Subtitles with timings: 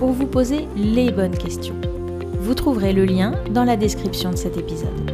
[0.00, 1.78] pour vous poser les bonnes questions.
[2.40, 5.10] Vous trouverez le lien dans la description de cet épisode.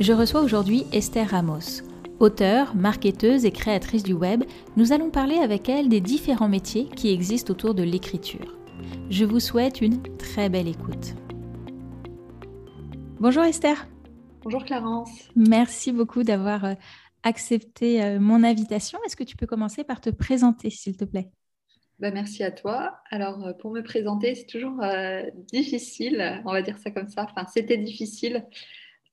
[0.00, 1.82] Je reçois aujourd'hui Esther Ramos.
[2.20, 4.44] Auteure, marketeuse et créatrice du web,
[4.78, 8.56] nous allons parler avec elle des différents métiers qui existent autour de l'écriture.
[9.10, 11.14] Je vous souhaite une très belle écoute.
[13.20, 13.86] Bonjour Esther.
[14.42, 15.10] Bonjour Clarence.
[15.36, 16.74] Merci beaucoup d'avoir euh,
[17.24, 18.98] accepté euh, mon invitation.
[19.04, 21.30] Est-ce que tu peux commencer par te présenter, s'il te plaît?
[22.00, 22.98] Bah, merci à toi.
[23.10, 27.26] Alors, euh, pour me présenter, c'est toujours euh, difficile, on va dire ça comme ça.
[27.30, 28.44] Enfin, c'était difficile.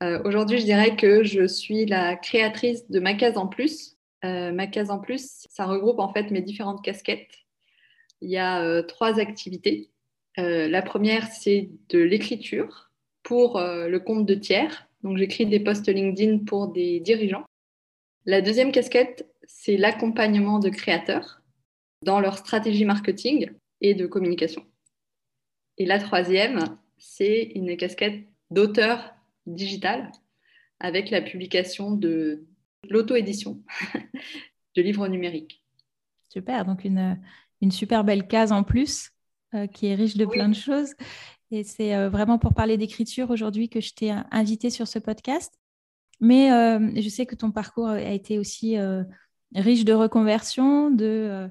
[0.02, 3.98] Euh, aujourd'hui, je dirais que je suis la créatrice de Ma Case en Plus.
[4.24, 7.34] Ma Case en Plus, ça regroupe en fait mes différentes casquettes.
[8.22, 9.90] Il y a trois activités.
[10.38, 12.92] la première, c'est de l'écriture
[13.24, 14.88] pour le compte de tiers.
[15.04, 17.46] Donc, j'écris des posts LinkedIn pour des dirigeants.
[18.28, 21.41] La deuxième casquette, c'est l'accompagnement de créateurs
[22.04, 24.66] dans leur stratégie marketing et de communication.
[25.78, 29.14] Et la troisième, c'est une casquette d'auteur
[29.46, 30.12] digital
[30.80, 32.46] avec la publication de
[32.90, 33.62] l'auto-édition
[34.76, 35.64] de livres numériques.
[36.30, 37.20] Super, donc une,
[37.62, 39.12] une, super belle case en plus
[39.54, 40.94] euh, qui est riche de plein de choses.
[41.52, 45.54] Et c'est euh, vraiment pour parler d'écriture aujourd'hui que je t'ai invité sur ce podcast.
[46.20, 48.78] Mais euh, je sais que ton parcours a été aussi
[49.56, 51.50] riche de reconversion, de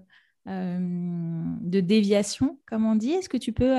[0.51, 3.13] de déviation, comme on dit.
[3.13, 3.75] Est-ce que tu peux,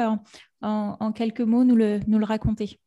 [0.61, 2.79] en, quelques mots, nous le, nous le raconter?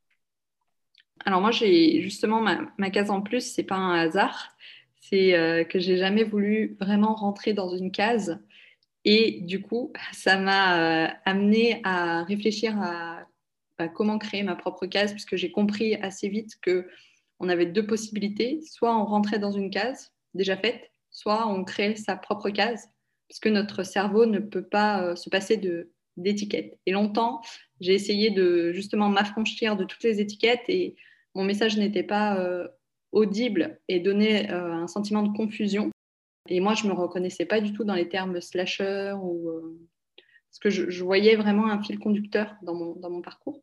[1.26, 4.54] Alors moi, j'ai justement ma, case en plus, c'est pas un hasard.
[5.00, 8.40] C'est euh, que j'ai jamais voulu vraiment rentrer dans une case.
[9.04, 13.26] Et du coup, ça m'a euh, amené à réfléchir à,
[13.78, 16.88] à, comment créer ma propre case, puisque j'ai compris assez vite que
[17.38, 18.60] on avait deux possibilités.
[18.62, 22.88] Soit on rentrait dans une case déjà faite, soit on créait sa propre case
[23.40, 25.60] que notre cerveau ne peut pas euh, se passer
[26.16, 26.78] d'étiquettes.
[26.86, 27.40] Et longtemps,
[27.80, 30.96] j'ai essayé de justement m'affranchir de toutes les étiquettes et
[31.34, 32.68] mon message n'était pas euh,
[33.12, 35.90] audible et donnait euh, un sentiment de confusion.
[36.48, 39.50] Et moi, je ne me reconnaissais pas du tout dans les termes slasher ou
[40.50, 43.62] parce que je, voyais vraiment un fil conducteur dans mon, dans mon parcours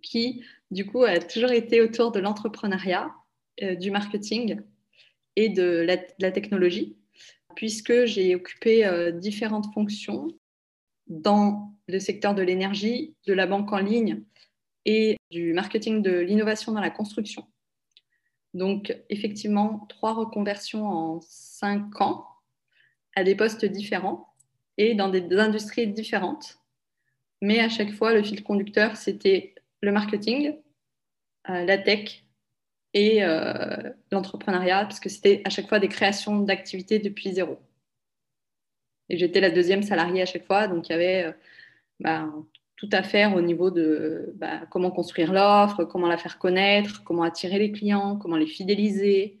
[0.00, 3.12] qui, du coup, a toujours été autour de l'entrepreneuriat,
[3.78, 4.60] du marketing
[5.36, 5.84] et de
[6.20, 6.99] la technologie
[7.56, 10.28] puisque j'ai occupé euh, différentes fonctions
[11.06, 14.22] dans le secteur de l'énergie, de la banque en ligne
[14.84, 17.46] et du marketing de l'innovation dans la construction.
[18.54, 22.26] Donc, effectivement, trois reconversions en cinq ans
[23.14, 24.34] à des postes différents
[24.76, 26.58] et dans des industries différentes.
[27.42, 30.56] Mais à chaque fois, le fil conducteur, c'était le marketing,
[31.48, 32.24] euh, la tech
[32.94, 37.58] et euh, l'entrepreneuriat, parce que c'était à chaque fois des créations d'activités depuis zéro.
[39.08, 41.32] Et j'étais la deuxième salariée à chaque fois, donc il y avait euh,
[42.00, 42.32] bah,
[42.76, 47.22] tout à faire au niveau de bah, comment construire l'offre, comment la faire connaître, comment
[47.22, 49.38] attirer les clients, comment les fidéliser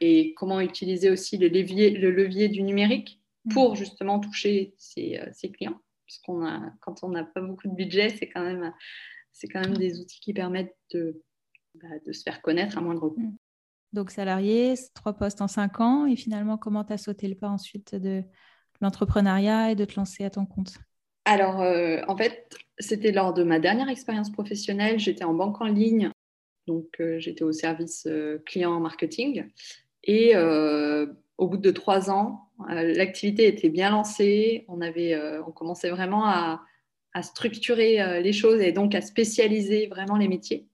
[0.00, 3.20] et comment utiliser aussi le levier, le levier du numérique
[3.52, 3.76] pour mmh.
[3.76, 5.80] justement toucher ses, euh, clients.
[6.06, 8.72] Puisqu'on a, quand on n'a pas beaucoup de budget, c'est quand, même,
[9.32, 11.22] c'est quand même des outils qui permettent de
[11.74, 13.20] bah, de se faire connaître à moindre coût.
[13.20, 13.36] Mm.
[13.92, 17.48] Donc salarié, trois postes en cinq ans, et finalement, comment tu as sauté le pas
[17.48, 18.22] ensuite de
[18.80, 20.78] l'entrepreneuriat et de te lancer à ton compte?
[21.24, 25.66] Alors, euh, en fait, c'était lors de ma dernière expérience professionnelle, j'étais en banque en
[25.66, 26.10] ligne,
[26.66, 29.46] donc euh, j'étais au service euh, client marketing,
[30.04, 30.34] et
[31.38, 35.16] au bout de trois ans, l'activité était bien lancée, on, avait,
[35.46, 36.60] on commençait vraiment à,
[37.12, 40.66] à structurer les choses et donc à spécialiser vraiment les métiers.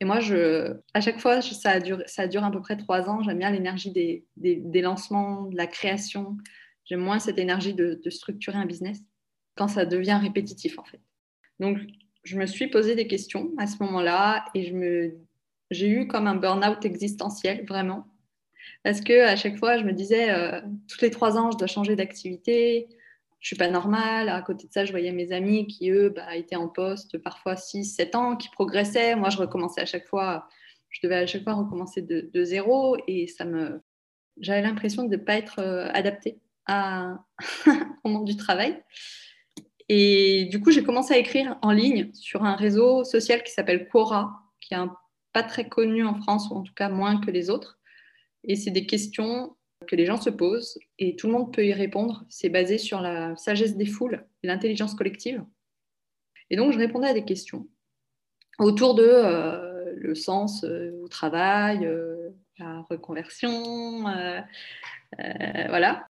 [0.00, 3.22] Et moi, je, à chaque fois, ça, dure, ça dure à peu près trois ans.
[3.22, 6.36] J'aime bien l'énergie des, des, lancements, de la création.
[6.84, 8.98] J'aime moins cette énergie de, structurer un business
[9.56, 11.00] quand ça devient répétitif, en fait.
[11.60, 11.78] Donc,
[12.24, 15.14] je me suis posé des questions à ce moment-là et je me,
[15.70, 18.06] j'ai eu comme un burn-out existentiel, vraiment.
[18.82, 21.68] Parce que à chaque fois, je me disais, euh, tous les trois ans, je dois
[21.68, 22.88] changer d'activité,
[23.44, 24.30] je suis pas normale.
[24.30, 27.56] À côté de ça, je voyais mes amis qui, eux, bah, étaient en poste parfois
[27.56, 29.16] 6, 7 ans, qui progressaient.
[29.16, 30.48] Moi, je recommençais à chaque fois,
[30.88, 33.82] je devais à chaque fois recommencer de, zéro et ça me.
[34.40, 36.40] J'avais l'impression de ne pas être euh, adaptée
[38.04, 38.82] au monde du travail.
[39.90, 43.88] Et du coup, j'ai commencé à écrire en ligne sur un réseau social qui s'appelle
[43.90, 44.32] Quora,
[44.62, 44.78] qui est
[45.34, 47.78] pas très connu en France, ou en tout cas moins que les autres.
[48.42, 49.54] Et c'est des questions
[49.86, 52.24] que les gens se posent et tout le monde peut y répondre.
[52.28, 55.44] C'est basé sur la sagesse des foules et l'intelligence collective.
[56.50, 57.68] Et donc, je répondais à des questions
[58.58, 64.04] autour de euh, le sens euh, au travail, euh, la reconversion,
[65.68, 66.06] voilà.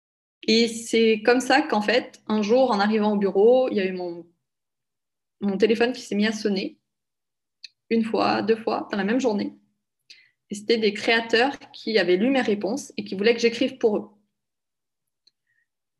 [0.47, 3.85] Et c'est comme ça qu'en fait, un jour, en arrivant au bureau, il y a
[3.85, 4.25] eu mon,
[5.41, 6.79] mon téléphone qui s'est mis à sonner
[7.89, 9.53] une fois, deux fois, dans la même journée.
[10.49, 13.97] Et c'était des créateurs qui avaient lu mes réponses et qui voulaient que j'écrive pour
[13.97, 14.09] eux.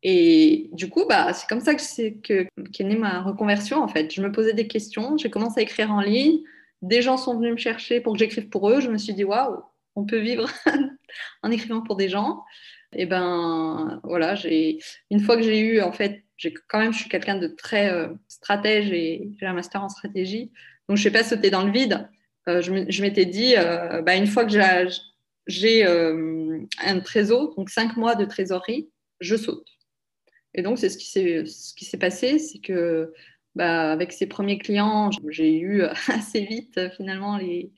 [0.02, 4.12] Et du coup, bah, c'est comme ça que que, qu'est née ma reconversion, en fait.
[4.12, 6.40] Je me posais des questions, j'ai commencé à écrire en ligne.
[6.82, 8.80] Des gens sont venus me chercher pour que j'écrive pour eux.
[8.80, 9.62] Je me suis dit, waouh,
[9.96, 10.48] on peut vivre
[11.42, 12.44] en écrivant pour des gens.
[12.92, 14.78] Et ben voilà, j'ai
[15.10, 16.24] une fois que j'ai eu, en fait,
[16.68, 20.50] quand même, je suis quelqu'un de très euh, stratège et j'ai un master en stratégie.
[20.88, 22.08] Donc, je ne sais pas sauter dans le vide.
[22.48, 24.52] Euh, je m'étais dit, euh, bah, une fois que
[25.46, 28.90] j'ai un trésor, donc cinq mois de trésorerie,
[29.20, 29.66] je saute.
[30.54, 33.12] Et donc, c'est ce qui s'est passé, c'est que
[33.54, 37.72] bah, avec ces premiers clients, j'ai eu assez vite finalement les,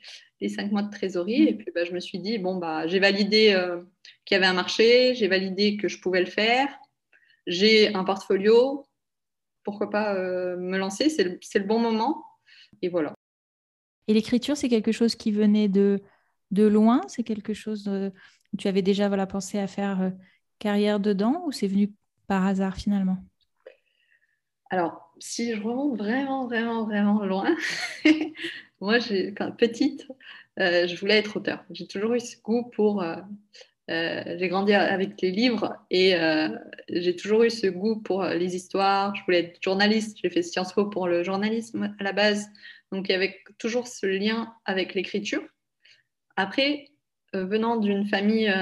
[0.48, 1.44] cinq mois de trésorerie.
[1.44, 3.80] Et puis, bah, je me suis dit, bon, j'ai validé euh,
[4.24, 6.68] qu'il y avait un marché, j'ai validé que je pouvais le faire,
[7.46, 8.84] j'ai un portfolio,
[9.64, 12.24] pourquoi pas euh, me lancer, c'est le, bon moment.
[12.82, 13.14] Et voilà.
[14.08, 16.00] Et l'écriture, c'est quelque chose qui venait de,
[16.50, 17.00] de loin?
[17.08, 18.12] C'est quelque chose de...
[18.58, 20.10] tu avais déjà voilà, pensé à faire euh,
[20.58, 21.92] carrière dedans ou c'est venu
[22.26, 23.18] par hasard finalement?
[24.70, 27.54] Alors, si je remonte vraiment, vraiment, vraiment loin,
[28.80, 28.98] moi,
[29.36, 30.06] quand petite,
[30.58, 31.64] euh, je voulais être auteur.
[31.70, 33.02] J'ai toujours eu ce goût pour.
[33.02, 33.16] Euh,
[33.90, 36.14] euh, j'ai grandi avec les livres et
[36.88, 39.14] j'ai toujours eu ce goût pour les histoires.
[39.14, 40.16] Je voulais être journaliste.
[40.22, 42.48] J'ai fait Sciences Po pour le journalisme à la base.
[42.92, 45.42] Donc, il y avait toujours ce lien avec l'écriture.
[46.36, 46.88] Après,
[47.32, 48.52] venant d'une famille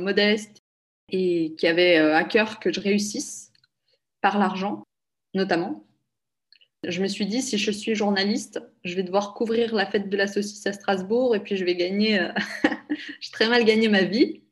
[0.00, 0.62] modeste
[1.10, 3.52] et qui avait euh, à cœur que je réussisse
[4.20, 4.84] par l'argent,
[5.34, 5.86] notamment.
[6.84, 10.16] Je me suis dit, si je suis journaliste, je vais devoir couvrir la fête de
[10.16, 12.32] la saucisse à Strasbourg et puis je vais gagner, euh,
[13.20, 14.42] j'ai très mal gagné ma vie.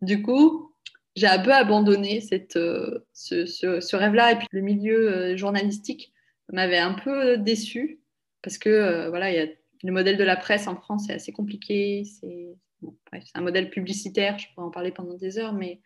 [0.00, 0.74] Du coup,
[1.16, 6.12] j'ai un peu abandonné cette, euh, ce, ce, rêve-là et puis le milieu journalistique
[6.50, 8.00] m'avait un peu déçu
[8.42, 9.46] parce que voilà, il y a
[9.82, 12.54] le modèle de la presse en France est assez compliqué, c'est
[13.34, 15.80] un modèle publicitaire, je pourrais en parler pendant des heures, mais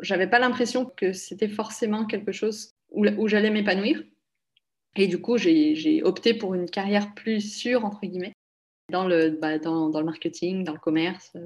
[0.00, 4.02] j'avais pas l'impression que c'était forcément quelque chose où, j'allais m'épanouir.
[4.96, 8.34] Et du coup, j'ai opté pour une carrière plus sûre, entre guillemets,
[8.90, 9.58] dans le, bah,
[10.02, 11.36] marketing, dans le commerce.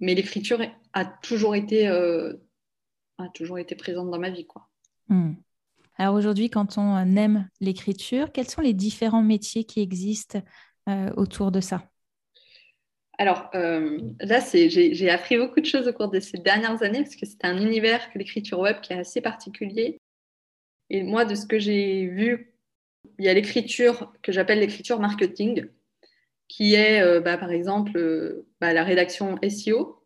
[0.00, 0.60] Mais l'écriture
[0.94, 2.32] a toujours été, euh,
[3.18, 4.46] a toujours été présente dans ma vie.
[4.46, 4.68] Quoi.
[5.08, 5.34] Hmm.
[5.98, 10.42] Alors aujourd'hui, quand on aime l'écriture, quels sont les différents métiers qui existent
[10.88, 11.84] euh, autour de ça?
[13.18, 17.14] Alors euh, là, j'ai appris beaucoup de choses au cours de ces dernières années parce
[17.14, 20.00] que c'est un univers que l'écriture web qui est assez particulier.
[20.90, 22.54] Et moi, de ce que j'ai vu,
[23.18, 25.68] il y a l'écriture que j'appelle l'écriture marketing,
[26.48, 30.04] qui est euh, bah, par exemple euh, bah, la rédaction SEO,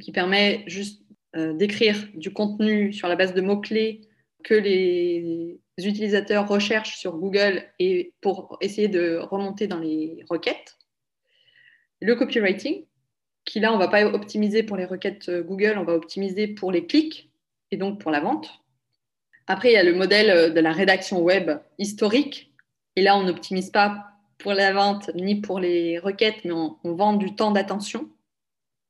[0.00, 1.02] qui permet juste
[1.34, 4.02] d'écrire du contenu sur la base de mots-clés
[4.42, 10.76] que les utilisateurs recherchent sur Google et pour essayer de remonter dans les requêtes
[12.02, 12.84] le copywriting,
[13.44, 16.48] qui là, on ne va pas optimiser pour les requêtes euh, Google, on va optimiser
[16.48, 17.30] pour les clics
[17.70, 18.50] et donc pour la vente.
[19.46, 22.52] Après, il y a le modèle euh, de la rédaction web historique.
[22.96, 24.04] Et là, on n'optimise pas
[24.38, 28.08] pour la vente ni pour les requêtes, mais on, vend du temps d'attention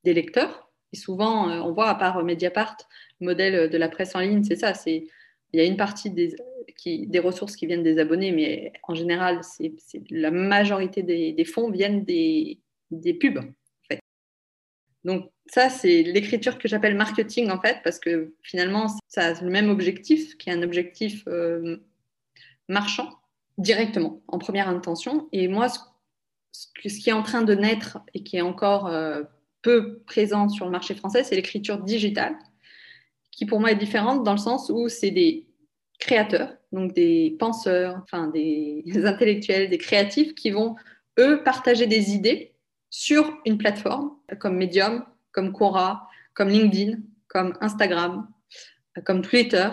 [0.04, 0.70] des lecteurs.
[0.92, 2.76] Et souvent, euh, on voit, à part Mediapart,
[3.20, 4.74] le modèle de la presse en ligne, c'est ça.
[4.74, 5.06] C'est,
[5.52, 6.34] il y a une partie des,
[7.18, 9.40] ressources qui viennent des abonnés, mais en général,
[10.10, 12.60] la majorité des fonds viennent des,
[13.20, 13.38] pubs.
[13.38, 14.00] En fait.
[15.04, 19.50] Donc ça, c'est l'écriture que j'appelle marketing en fait, parce que finalement, ça a le
[19.50, 21.78] même objectif, qui est un objectif euh,
[22.68, 23.10] marchand
[23.58, 25.28] directement, en première intention.
[25.32, 25.78] Et moi, ce,
[26.52, 29.22] ce, qui est en train de naître et qui est encore euh,
[29.60, 32.36] peu présent sur le marché français, c'est l'écriture digitale,
[33.32, 35.48] qui pour moi est différente dans le sens où c'est des
[35.98, 40.76] créateurs, donc des penseurs, enfin des intellectuels, des créatifs qui vont,
[41.18, 42.54] eux, partager des idées
[42.90, 46.98] sur une plateforme comme Medium, comme Quora, comme LinkedIn,
[47.28, 48.28] comme Instagram,
[49.04, 49.68] comme Twitter.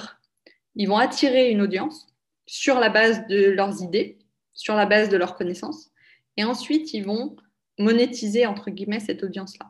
[0.75, 2.07] Ils vont attirer une audience
[2.45, 4.17] sur la base de leurs idées,
[4.53, 5.91] sur la base de leurs connaissances,
[6.37, 7.35] et ensuite ils vont
[7.77, 9.67] monétiser entre guillemets cette audience-là.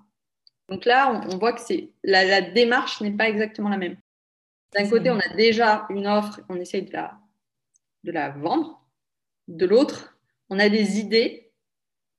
[0.69, 3.97] Donc là, on, voit que c'est la, la, démarche n'est pas exactement la même.
[4.73, 7.19] D'un côté, on a déjà une offre, on essaye de la
[8.03, 8.85] de la vendre.
[9.47, 10.17] De l'autre,
[10.49, 11.51] on a des idées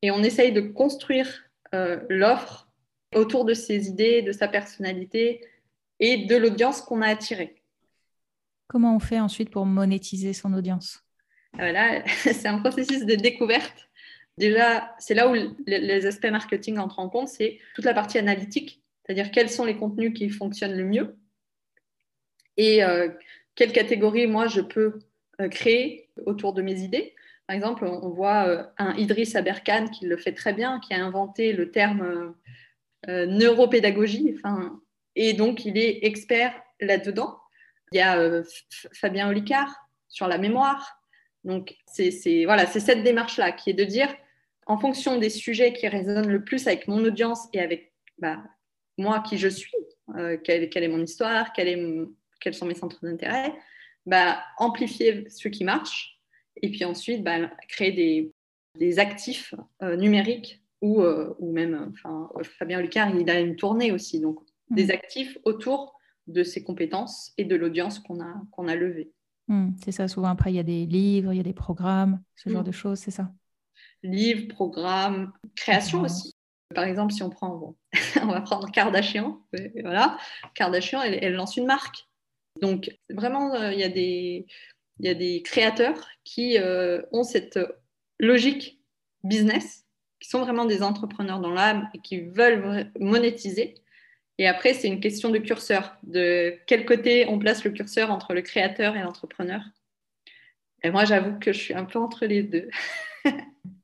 [0.03, 2.69] et on essaye de construire euh, l'offre
[3.15, 5.41] autour de ses idées, de sa personnalité
[5.99, 7.63] et de l'audience qu'on a attirée.
[8.67, 11.05] Comment on fait ensuite pour monétiser son audience?
[11.55, 13.90] Voilà, c'est un processus de découverte.
[14.41, 15.35] Déjà, c'est là où
[15.67, 19.77] les aspects marketing entrent en compte, c'est toute la partie analytique, c'est-à-dire quels sont les
[19.77, 21.17] contenus qui fonctionnent le mieux
[22.57, 23.09] et euh,
[23.55, 24.99] quelle catégorie moi je peux
[25.41, 27.15] euh, créer autour de mes idées.
[27.47, 31.05] Par exemple, on voit euh, un Idriss Aberkan qui le fait très bien, qui a
[31.05, 32.35] inventé le terme
[33.07, 34.81] neuropédagogie, enfin,
[35.17, 37.39] et donc il est expert là-dedans.
[37.93, 38.45] Il y a euh,
[38.93, 41.03] Fabien Olicard sur la mémoire.
[41.45, 44.09] Donc, c'est voilà, cette démarche-là qui est de dire,
[44.67, 48.43] en fonction des sujets qui résonnent le plus avec mon audience et avec bah,
[48.99, 49.73] moi qui je suis,
[50.17, 52.07] euh, quelle, est mon histoire, est,
[52.41, 53.53] quels sont mes centres d'intérêt,
[54.07, 56.19] bah, amplifier ce qui marche
[56.63, 57.93] et puis ensuite bah, créer
[58.79, 64.21] des, actifs euh, numériques ou, ou même, enfin, Fabien Olicard, il a une tournée aussi,
[64.21, 64.39] donc
[64.71, 64.91] des mmh.
[64.91, 69.13] actifs autour de ses compétences et de l'audience qu'on a, qu'on a levée.
[69.49, 72.23] Hmm, c'est ça, souvent après, il y a des livres, il y a des programmes,
[72.37, 72.67] ce genre hmm.
[72.67, 73.33] de choses, c'est ça?
[74.03, 76.35] Livres, programmes, création aussi.
[76.75, 77.77] Par exemple, si on prend, bon,
[78.23, 79.41] on va prendre Kardashian,
[79.83, 80.19] voilà,
[80.55, 82.07] Kardashian, elle, elle, lance une marque.
[82.61, 84.47] Donc, vraiment, euh, il y, a des,
[85.01, 87.59] y a des créateurs qui euh, ont cette
[88.19, 88.81] logique
[89.25, 89.85] business,
[90.21, 93.75] qui sont vraiment des entrepreneurs dans l'âme et qui veulent monétiser
[94.41, 98.33] et après, c'est une question de curseur, de quel côté on place le curseur entre
[98.33, 99.61] le créateur et l'entrepreneur.
[100.83, 102.71] Et moi, j'avoue que je suis un peu entre les deux.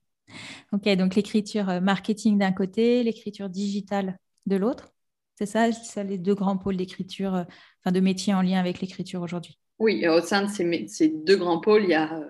[0.72, 4.92] ok, donc l'écriture euh, marketing d'un côté, l'écriture digitale de l'autre.
[5.34, 7.44] C'est ça, ça les deux grands pôles d'écriture, euh,
[7.80, 9.58] enfin de métiers en lien avec l'écriture aujourd'hui.
[9.78, 12.26] Oui, au sein de ces, deux grands pôles, il y a, euh,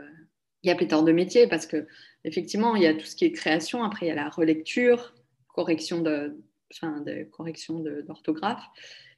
[0.62, 1.86] il pléthore de métiers parce que
[2.24, 3.84] effectivement, il y a tout ce qui est création.
[3.84, 5.14] Après, il y a la relecture,
[5.48, 8.64] correction de, enfin, correction d'orthographe.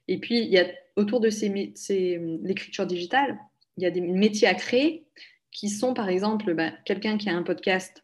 [0.07, 1.49] Et puis, il y a autour de ces,
[2.43, 3.39] l'écriture digitale,
[3.77, 5.07] il y a des métiers à créer
[5.51, 8.03] qui sont, par exemple, bah, quelqu'un qui a un podcast,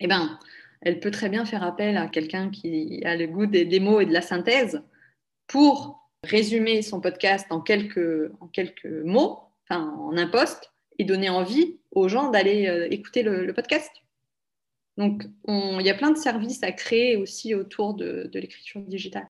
[0.00, 0.38] eh ben,
[0.80, 4.06] elle peut très bien faire appel à quelqu'un qui a le goût des, mots et
[4.06, 4.82] de la synthèse
[5.46, 11.30] pour résumer son podcast en quelques, en quelques mots, enfin, en un post, et donner
[11.30, 13.90] envie aux gens d'aller euh, écouter le podcast.
[14.96, 19.28] Donc, il y a plein de services à créer aussi autour de, l'écriture digitale.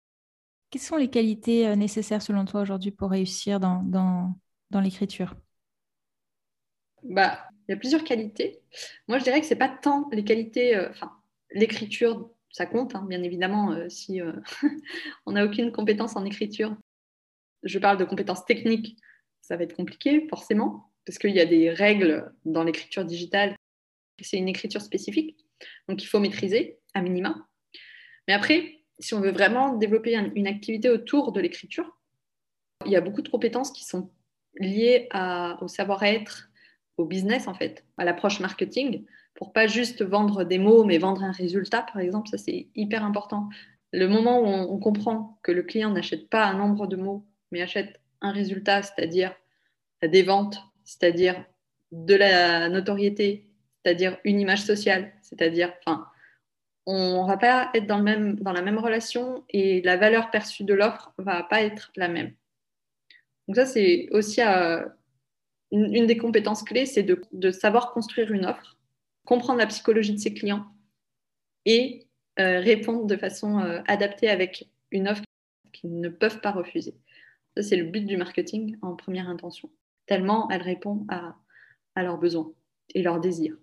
[0.70, 5.34] Quelles sont les qualités euh, nécessaires selon toi aujourd'hui pour réussir dans, dans, l'écriture?
[7.02, 8.60] Bah, Il y a plusieurs qualités.
[9.08, 11.12] Moi, je dirais que ce n'est pas tant les qualités, euh, enfin,
[11.50, 14.20] l'écriture, ça compte, hein, bien évidemment, euh, si
[15.26, 16.76] on n'a aucune compétence en écriture.
[17.62, 18.96] Je parle de compétences techniques,
[19.40, 23.56] ça va être compliqué, forcément, parce qu'il y a des règles dans l'écriture digitale.
[24.20, 25.36] C'est une écriture spécifique.
[25.88, 27.46] Donc, il faut maîtriser, à minima.
[28.28, 31.96] Mais après, si on veut vraiment développer une activité autour de l'écriture,
[32.84, 34.10] il y a beaucoup de compétences qui sont
[34.58, 35.08] liées
[35.60, 36.50] au savoir-être,
[36.96, 41.22] au business, en fait, à l'approche marketing, pour pas juste vendre des mots, mais vendre
[41.22, 42.28] un résultat, par exemple.
[42.28, 43.48] Ça, c'est hyper important.
[43.92, 47.62] Le moment où on, comprend que le client n'achète pas un nombre de mots, mais
[47.62, 49.34] achète un résultat, c'est-à-dire
[50.02, 51.44] des ventes, c'est-à-dire
[51.92, 53.46] de la notoriété,
[53.84, 56.06] c'est-à-dire une image sociale, c'est-à-dire, enfin,
[56.86, 60.30] on ne va pas être dans, le même, dans la même relation et la valeur
[60.30, 62.32] perçue de l'offre va pas être la même.
[63.46, 64.84] Donc ça, c'est aussi euh,
[65.72, 68.76] une, des compétences clés, c'est de, savoir construire une offre,
[69.24, 70.66] comprendre la psychologie de ses clients
[71.64, 72.06] et
[72.38, 75.22] euh, répondre de façon euh, adaptée avec une offre
[75.72, 76.94] qu'ils ne peuvent pas refuser.
[77.56, 79.70] Ça, c'est le but du marketing en première intention,
[80.06, 81.36] tellement elle répond à,
[81.94, 82.52] à leurs besoins
[82.94, 83.56] et leurs désirs.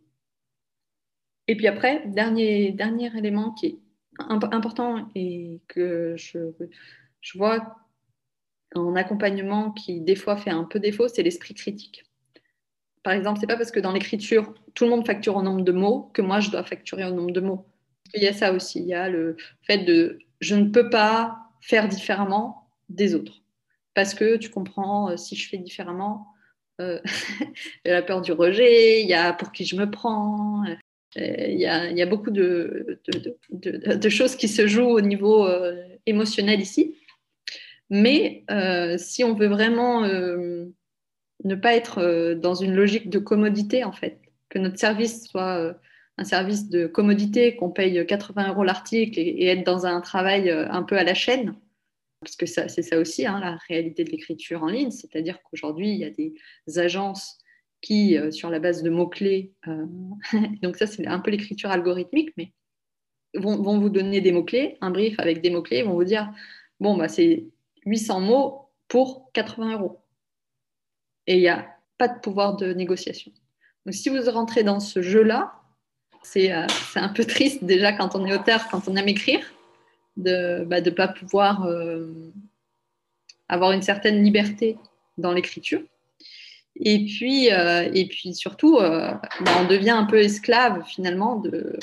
[1.48, 3.80] Et puis après, dernier, dernier élément qui est
[4.20, 6.40] important et que je,
[7.22, 7.83] je vois
[8.76, 12.04] en accompagnement qui des fois fait un peu défaut, c'est l'esprit critique.
[13.04, 15.72] Par exemple, c'est pas parce que dans l'écriture, tout le monde facture au nombre de
[15.72, 17.66] mots que moi je dois facturer au nombre de mots.
[18.14, 21.38] Il y a ça aussi, il y a le fait de je ne peux pas
[21.62, 23.42] faire différemment des autres.
[23.94, 26.28] Parce que tu comprends, euh, si je fais différemment,
[26.82, 27.00] euh,
[27.86, 30.76] la peur du rejet, il y a pour qui je me prends, euh,
[31.18, 33.00] il y, a, beaucoup de,
[34.10, 36.96] choses qui se jouent au niveau euh, émotionnel ici.
[37.94, 43.92] Mais euh, si on veut vraiment ne pas être dans une logique de commodité, en
[43.92, 44.20] fait,
[44.50, 45.78] que notre service soit
[46.18, 50.82] un service de commodité, qu'on paye 80 euros l'article et, être dans un travail un
[50.82, 51.56] peu à la chaîne,
[52.20, 55.98] parce que c'est ça aussi hein, la réalité de l'écriture en ligne, c'est-à-dire qu'aujourd'hui, il
[55.98, 56.34] y a des
[56.80, 57.38] agences
[57.80, 59.54] qui, sur la base de mots-clés,
[60.64, 62.54] donc ça c'est un peu l'écriture algorithmique, mais
[63.36, 66.34] vont, vont, vous donner des mots-clés, un brief avec des mots-clés, vont vous dire,
[66.80, 67.46] bon, bah, c'est
[67.86, 70.00] 800 mots pour 80 euros.
[71.28, 71.66] Et il n'y a
[71.98, 73.32] pas de pouvoir de négociation.
[73.86, 75.54] Donc si vous rentrez dans ce jeu-là,
[76.24, 79.46] c'est un peu triste déjà quand on est auteur, quand on aime écrire,
[80.16, 81.68] de ne bah, pas pouvoir
[83.50, 84.78] avoir une certaine liberté
[85.18, 85.82] dans l'écriture.
[86.78, 89.12] Et puis, euh, et puis surtout, euh,
[89.42, 91.78] bah, on devient un peu esclave finalement de,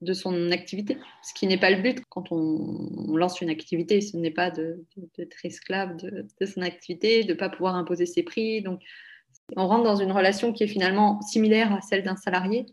[0.00, 4.00] de son activité, ce qui n'est pas le but quand on, lance une activité.
[4.00, 8.62] Ce n'est pas d'être esclave de, son activité, de ne pas pouvoir imposer ses prix.
[8.62, 8.80] Donc,
[9.56, 12.66] on rentre dans une relation qui est finalement similaire à celle d'un salarié,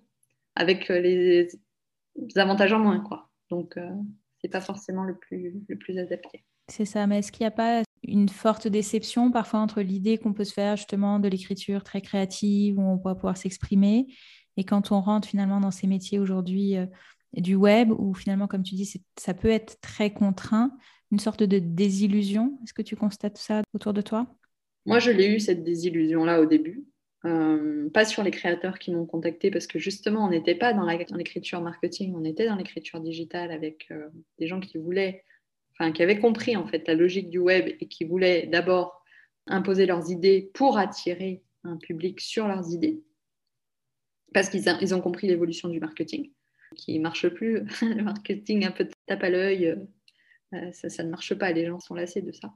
[0.55, 1.49] avec les,
[2.35, 2.99] avantages en moins.
[3.01, 3.29] Quoi.
[3.49, 3.89] Donc, euh,
[4.37, 6.45] ce n'est pas forcément le plus, le plus adapté.
[6.69, 10.33] C'est ça, mais est-ce qu'il n'y a pas une forte déception parfois entre l'idée qu'on
[10.33, 14.07] peut se faire justement de l'écriture très créative où on va pouvoir s'exprimer?
[14.57, 16.87] Et quand on rentre finalement dans ces métiers aujourd'hui euh,
[17.41, 20.71] du web où finalement comme tu dis ça peut être très contraint,
[21.11, 22.59] une sorte de désillusion.
[22.63, 24.27] Est-ce que tu constates ça autour de toi?
[24.85, 26.85] Moi je l'ai eu cette désillusion là au début.
[27.25, 30.85] Euh, pas sur les créateurs qui m'ont contacté parce que justement on n'était pas dans
[30.85, 34.07] l'écriture marketing, on était dans l'écriture digitale avec euh,
[34.39, 35.23] des gens qui voulaient
[35.93, 39.03] qui avaient compris en fait la logique du web et qui voulaient d'abord
[39.47, 43.03] imposer leurs idées pour attirer un public sur leurs idées,
[44.33, 46.31] parce qu'ils ils ont compris l'évolution du marketing,
[46.75, 47.63] qui marche plus.
[47.81, 49.77] le marketing un peu tape à l'œil,
[50.53, 52.53] euh, ça, ne marche pas, les gens sont lassés de ça.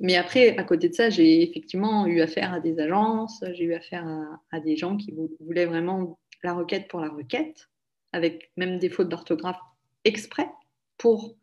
[0.00, 3.74] Mais après, à côté de ça, j'ai effectivement eu affaire à des agences, j'ai eu
[3.74, 4.06] affaire
[4.50, 7.68] à, des gens qui voulaient vraiment la requête pour la requête,
[8.12, 9.60] avec même des fautes d'orthographe
[10.04, 10.48] exprès
[10.96, 11.36] pour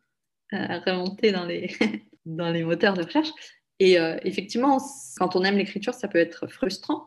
[0.50, 1.70] remonter dans les,
[2.26, 3.30] dans les moteurs de recherche.
[3.78, 4.78] Et euh, effectivement,
[5.16, 7.06] quand on aime l'écriture, ça peut être frustrant.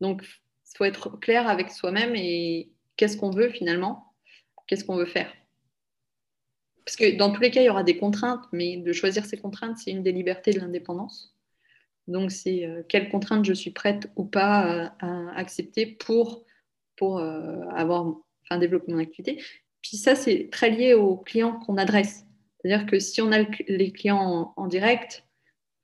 [0.00, 4.14] Donc, il faut être clair avec soi-même et qu'est-ce qu'on veut finalement,
[4.66, 5.32] qu'est-ce qu'on veut faire.
[6.84, 9.36] Parce que dans tous les cas, il y aura des contraintes, mais de choisir ces
[9.36, 11.36] contraintes, c'est une des libertés de l'indépendance.
[12.08, 16.44] Donc, c'est euh, quelles contraintes je suis prête ou pas à, accepter pour,
[16.96, 18.06] pour euh, avoir,
[18.44, 19.42] enfin, développer mon activité.
[19.82, 22.26] Puis ça, c'est très lié aux clients qu'on adresse.
[22.58, 25.24] C'est-à-dire que si on a les clients en, direct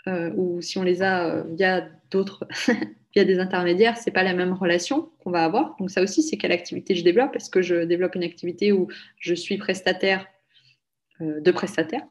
[0.07, 2.47] euh, ou si on les a via d'autres,
[3.19, 5.75] via des intermédiaires, c'est pas la même relation qu'on va avoir.
[5.79, 7.35] Donc ça aussi, c'est quelle activité je développe.
[7.35, 8.87] Est-ce que je développe une activité où
[9.19, 10.27] je suis prestataire
[11.21, 12.03] euh, de prestataire?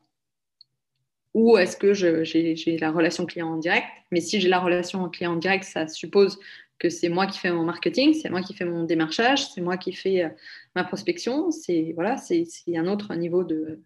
[1.33, 3.87] Ou est-ce que j'ai la relation client en direct?
[4.11, 6.39] Mais si j'ai la relation client en direct, ça suppose
[6.79, 9.77] que c'est moi qui fais mon marketing, c'est moi qui fais mon démarchage, c'est moi
[9.77, 10.29] qui fais
[10.75, 11.51] ma prospection.
[11.51, 13.81] C'est voilà, c'est un autre niveau de,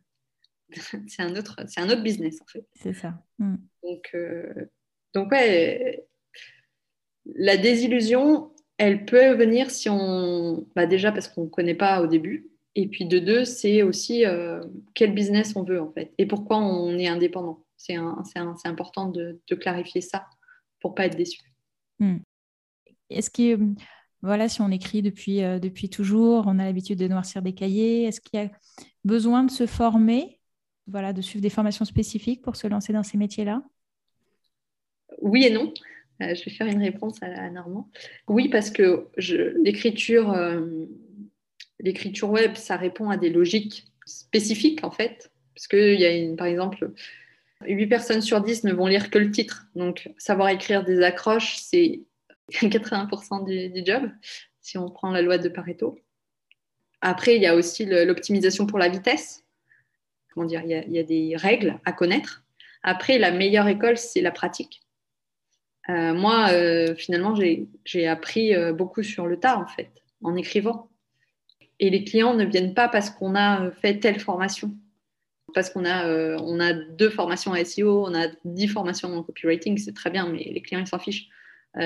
[1.07, 2.65] c'est un autre, c'est un autre business en fait.
[2.73, 3.13] C'est ça.
[3.37, 3.55] Mm.
[3.83, 4.53] Donc, euh,
[5.13, 6.05] donc ouais,
[7.25, 12.07] la désillusion, elle peut venir si on, bah déjà parce qu'on ne connaît pas au
[12.07, 14.61] début, et puis de deux, c'est aussi euh,
[14.93, 17.63] quel business on veut en fait, et pourquoi on est indépendant.
[17.77, 17.95] C'est,
[18.65, 20.27] important de, clarifier ça
[20.79, 21.41] pour pas être déçu.
[21.99, 22.17] Mm.
[23.09, 23.59] Est-ce que
[24.21, 28.03] voilà, si on écrit depuis, euh, depuis toujours, on a l'habitude de noircir des cahiers,
[28.03, 28.51] est-ce qu'il y a
[29.03, 30.39] besoin de se former
[30.87, 33.63] voilà, de suivre des formations spécifiques pour se lancer dans ces métiers-là?
[35.21, 35.73] Oui et non.
[36.21, 37.89] Euh, je vais faire une réponse à, Normand.
[38.27, 39.07] Oui, parce que
[39.57, 40.85] l'écriture, euh,
[41.79, 45.31] l'écriture web, ça répond à des logiques spécifiques, en fait.
[45.55, 46.91] Parce qu'il y a, une, par exemple,
[47.65, 49.67] 8 personnes sur 10 ne vont lire que le titre.
[49.75, 52.01] Donc, savoir écrire des accroches, c'est
[52.51, 54.09] 80% du, du, job,
[54.61, 55.99] si on prend la loi de Pareto.
[57.01, 59.43] Après, il y a aussi l'optimisation pour la vitesse
[60.33, 62.43] comment dire, il y, a, des règles à connaître.
[62.83, 64.81] Après, la meilleure école, c'est la pratique.
[65.89, 69.91] Euh, moi, euh, finalement, j'ai appris euh, beaucoup sur le tas, en fait,
[70.23, 70.89] en écrivant.
[71.79, 74.75] Et les clients ne viennent pas parce qu'on a fait telle formation,
[75.53, 79.79] parce qu'on a, on a deux formations en SEO, on a dix formations en copywriting,
[79.79, 81.27] c'est très bien, mais les clients, ils s'en fichent.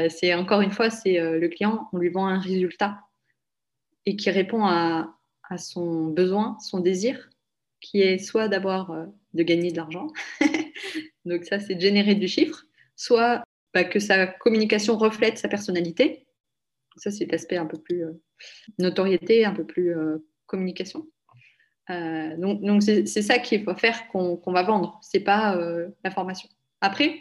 [0.09, 2.99] c'est encore une fois, c'est le client, on lui vend un résultat
[4.05, 5.15] et qui répond à,
[5.49, 7.29] à son besoin, son désir,
[7.79, 10.11] qui est soit d'avoir de gagner de l'argent,
[11.25, 12.65] donc ça c'est de générer du chiffre,
[12.97, 13.44] soit
[13.75, 16.25] bah, que sa communication reflète sa personnalité,
[16.97, 18.13] ça c'est l'aspect un peu plus euh,
[18.79, 21.05] notoriété, un peu plus euh, communication.
[21.89, 25.55] donc donc c'est ça qu'il faut faire qu'on va vendre, c'est pas
[26.03, 26.49] la formation.
[26.81, 27.19] Après,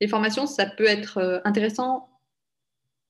[0.00, 2.10] les formations, ça peut être intéressant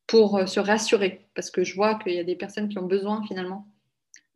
[0.07, 3.25] pour se rassurer, parce que je vois qu'il y a des personnes qui ont besoin
[3.27, 3.67] finalement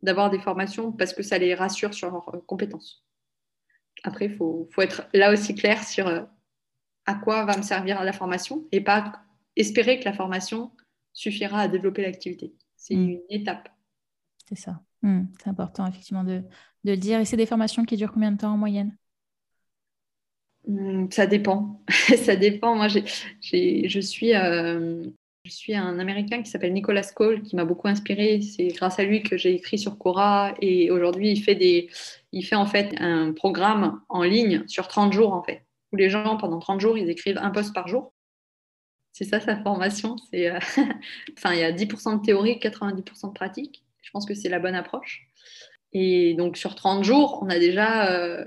[0.01, 3.03] d'avoir des formations parce que ça les rassure sur leurs euh, compétences.
[4.03, 6.21] Après, il faut, faut, être là aussi clair sur euh,
[7.05, 9.13] à quoi va me servir la formation et pas
[9.55, 10.71] espérer que la formation
[11.13, 12.53] suffira à développer l'activité.
[12.75, 13.09] C'est Mm.
[13.09, 13.69] une étape.
[14.47, 14.81] C'est ça.
[15.01, 16.39] Hmm, c'est important, effectivement, de,
[16.83, 17.19] de le dire.
[17.19, 18.95] Et c'est des formations qui durent combien de temps en moyenne?
[20.67, 21.81] Hmm, Ça dépend.
[22.17, 22.75] ça dépend.
[22.75, 22.99] Moi, je,
[23.41, 25.03] suis, euh,
[25.43, 28.41] je suis un Américain qui s'appelle Nicolas Cole, qui m'a beaucoup inspiré.
[28.41, 30.53] C'est grâce à lui que j'ai écrit sur Cora.
[30.61, 31.89] Et aujourd'hui, il fait, des,
[32.31, 36.09] il fait en fait un programme en ligne sur 30 jours, en fait, où les
[36.09, 38.13] gens, pendant 30 jours, ils écrivent un post par jour.
[39.11, 40.15] C'est ça sa formation.
[40.33, 40.59] Euh,
[41.37, 43.83] enfin, il y a 10% de théorie, 90% de pratique.
[44.01, 45.27] Je pense que c'est la bonne approche.
[45.93, 48.45] Et donc, sur 30 jours, on a déjà euh,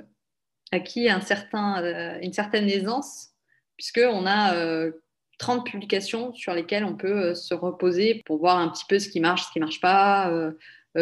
[0.73, 3.31] acquis euh, une certaine aisance,
[3.77, 4.93] puisqu'on a euh,
[5.39, 9.21] 30 publications sur lesquelles on peut se reposer pour voir un petit peu ce qui
[9.21, 10.33] marche, ce qui ne marche pas,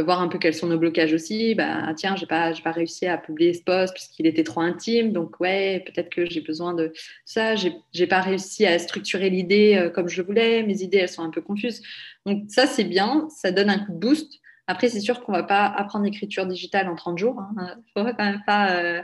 [0.01, 1.55] voir un peu quels sont nos blocages aussi.
[1.55, 4.61] Bah, tiens, je n'ai pas, j'ai pas réussi à publier ce post puisqu'il était trop
[4.61, 6.93] intime, donc ouais, peut-être que j'ai besoin de
[7.25, 7.57] ça.
[7.57, 11.23] J'ai j'ai pas réussi à structurer l'idée euh, comme je voulais, mes idées, elles sont
[11.23, 11.83] un peu confuses.
[12.25, 14.41] Donc ça, c'est bien, ça donne un coup de boost.
[14.67, 17.41] Après, c'est sûr qu'on ne va pas apprendre l'écriture digitale en 30 jours.
[17.41, 17.77] Hein.
[17.95, 18.77] quand même pas...
[18.77, 19.03] euh,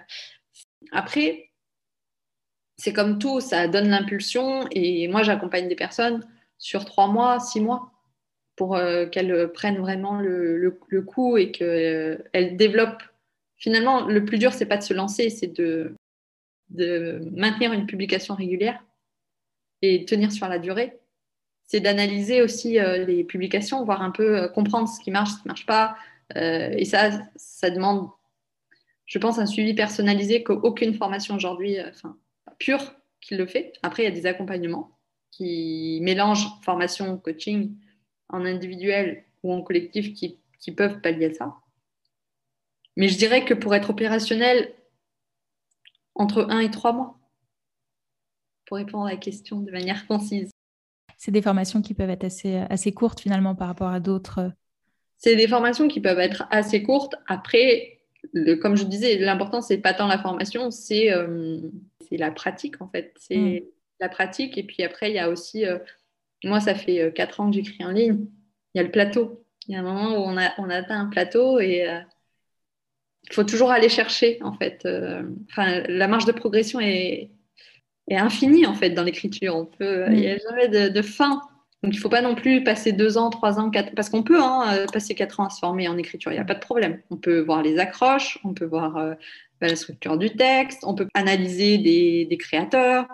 [0.92, 1.50] après,
[2.76, 4.66] c'est comme tout, ça donne l'impulsion.
[4.70, 6.24] Et moi, j'accompagne des personnes
[6.58, 7.92] sur trois mois, six mois,
[8.58, 13.02] pour euh, qu'elles prennent vraiment le, coup et qu'elles euh, développent.
[13.56, 15.94] Finalement, le plus dur, c'est pas de se lancer, c'est de,
[17.34, 18.84] maintenir une publication régulière
[19.80, 20.98] et tenir sur la durée.
[21.66, 25.42] C'est d'analyser aussi euh, les publications, voir un peu, euh, comprendre ce qui marche, ce
[25.42, 25.96] qui marche pas.
[26.36, 28.10] Euh, et ça, ça demande
[29.08, 32.16] je pense, un suivi personnalisé qu'aucune formation aujourd'hui, euh, enfin,
[32.58, 33.72] pure, qui le fait.
[33.82, 34.90] Après, il y a des accompagnements
[35.30, 37.74] qui mélangent formation, coaching
[38.28, 41.54] en individuel ou en collectif qui, qui peuvent pallier à ça.
[42.96, 44.74] Mais je dirais que pour être opérationnel,
[46.14, 47.18] entre un et trois mois,
[48.66, 50.50] pour répondre à la question de manière concise.
[51.16, 54.52] C'est des formations qui peuvent être assez, assez courtes finalement par rapport à d'autres.
[55.16, 57.14] C'est des formations qui peuvent être assez courtes.
[57.26, 58.00] Après,
[58.32, 61.60] le, comme je disais, l'important, c'est pas tant la formation, c'est euh,
[62.10, 63.14] la pratique, en fait.
[63.18, 63.60] C'est mm.
[64.00, 64.58] la pratique.
[64.58, 65.78] Et puis après, il y a aussi, euh,
[66.44, 68.26] moi, ça fait euh, quatre ans que j'écris en ligne.
[68.74, 69.44] Il y a le plateau.
[69.66, 71.86] Il y a un moment où on a, on atteint un plateau et
[73.24, 74.88] il faut toujours aller chercher, en fait.
[75.50, 77.30] Enfin, la marge de progression est,
[78.08, 79.56] est infinie, en fait, dans l'écriture.
[79.56, 80.12] On peut, mm.
[80.14, 81.42] il n'y a jamais de, de fin.
[81.82, 84.24] Donc, il ne faut pas non plus passer deux ans, trois ans, quatre parce qu'on
[84.24, 86.60] peut hein, passer quatre ans à se former en écriture, il n'y a pas de
[86.60, 87.00] problème.
[87.10, 89.14] On peut voir les accroches, on peut voir euh,
[89.60, 93.06] la structure du texte, on peut analyser des, des, créateurs.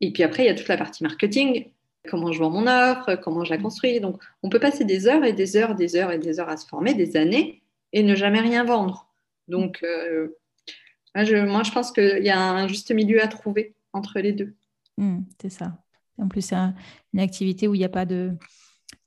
[0.00, 1.72] Et puis après, il y a toute la partie marketing,
[2.08, 4.00] comment je vends mon offre, comment je la construis.
[4.00, 6.56] Donc, on peut passer des heures et des heures, des heures et des heures à
[6.56, 7.62] se former, des années,
[7.92, 9.12] et ne jamais rien vendre.
[9.48, 10.28] Donc, euh,
[11.14, 14.32] moi, je, moi, je pense qu'il y a un juste milieu à trouver entre les
[14.32, 14.54] deux.
[14.96, 15.78] Mmh, c'est ça.
[16.18, 16.74] En plus, c'est un,
[17.12, 18.32] une activité où il n'y a pas de.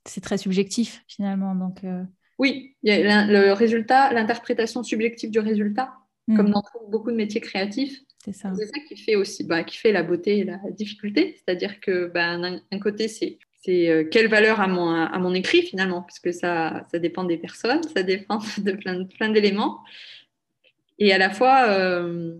[0.04, 1.54] C'est très subjectif finalement.
[1.54, 2.02] Donc, euh...
[2.38, 5.94] Oui, il y a le résultat, l'interprétation subjective du résultat,
[6.28, 6.36] mmh.
[6.36, 8.00] comme dans beaucoup de métiers créatifs.
[8.26, 8.52] C'est ça.
[8.88, 11.36] Qui fait aussi, bah, qui fait la beauté et la difficulté.
[11.36, 15.62] C'est-à-dire que bah, d'un côté, c'est c'est euh, quelle valeur à mon, à mon écrit
[15.62, 19.80] finalement, parce que ça, ça dépend des personnes, ça dépend de plein, plein d'éléments.
[20.98, 22.38] Et à la fois, euh,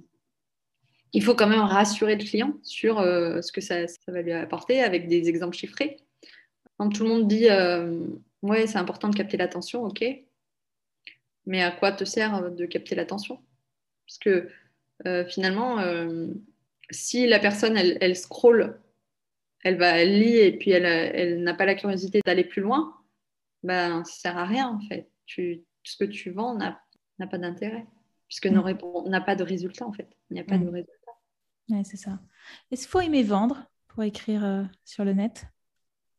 [1.13, 4.33] il faut quand même rassurer le client sur euh, ce que ça, ça, va lui
[4.33, 5.99] apporter avec des exemples chiffrés.
[6.79, 8.07] Quand tout le monde dit euh,
[8.43, 10.05] ouais, c'est important de capter l'attention, ok,
[11.47, 13.41] mais à quoi te sert de capter l'attention?
[14.07, 14.49] Parce que
[15.29, 15.79] finalement,
[16.91, 18.81] si la personne elle, elle scrolle,
[19.63, 22.97] elle va elle lit et puis elle, elle n'a pas la curiosité d'aller plus loin,
[23.63, 25.11] ben ça sert à rien en fait.
[25.27, 26.81] Tu, ce que tu vends n'a
[27.29, 27.87] pas d'intérêt
[28.29, 28.77] puisque mmh.
[28.83, 30.09] on n'a pas de résultat en fait.
[30.31, 30.65] Il n'y a pas mmh.
[30.65, 31.13] de résultat.
[31.71, 32.19] Ouais, c'est ça.
[32.71, 35.45] Est-ce qu'il faut aimer vendre pour écrire euh, sur le net?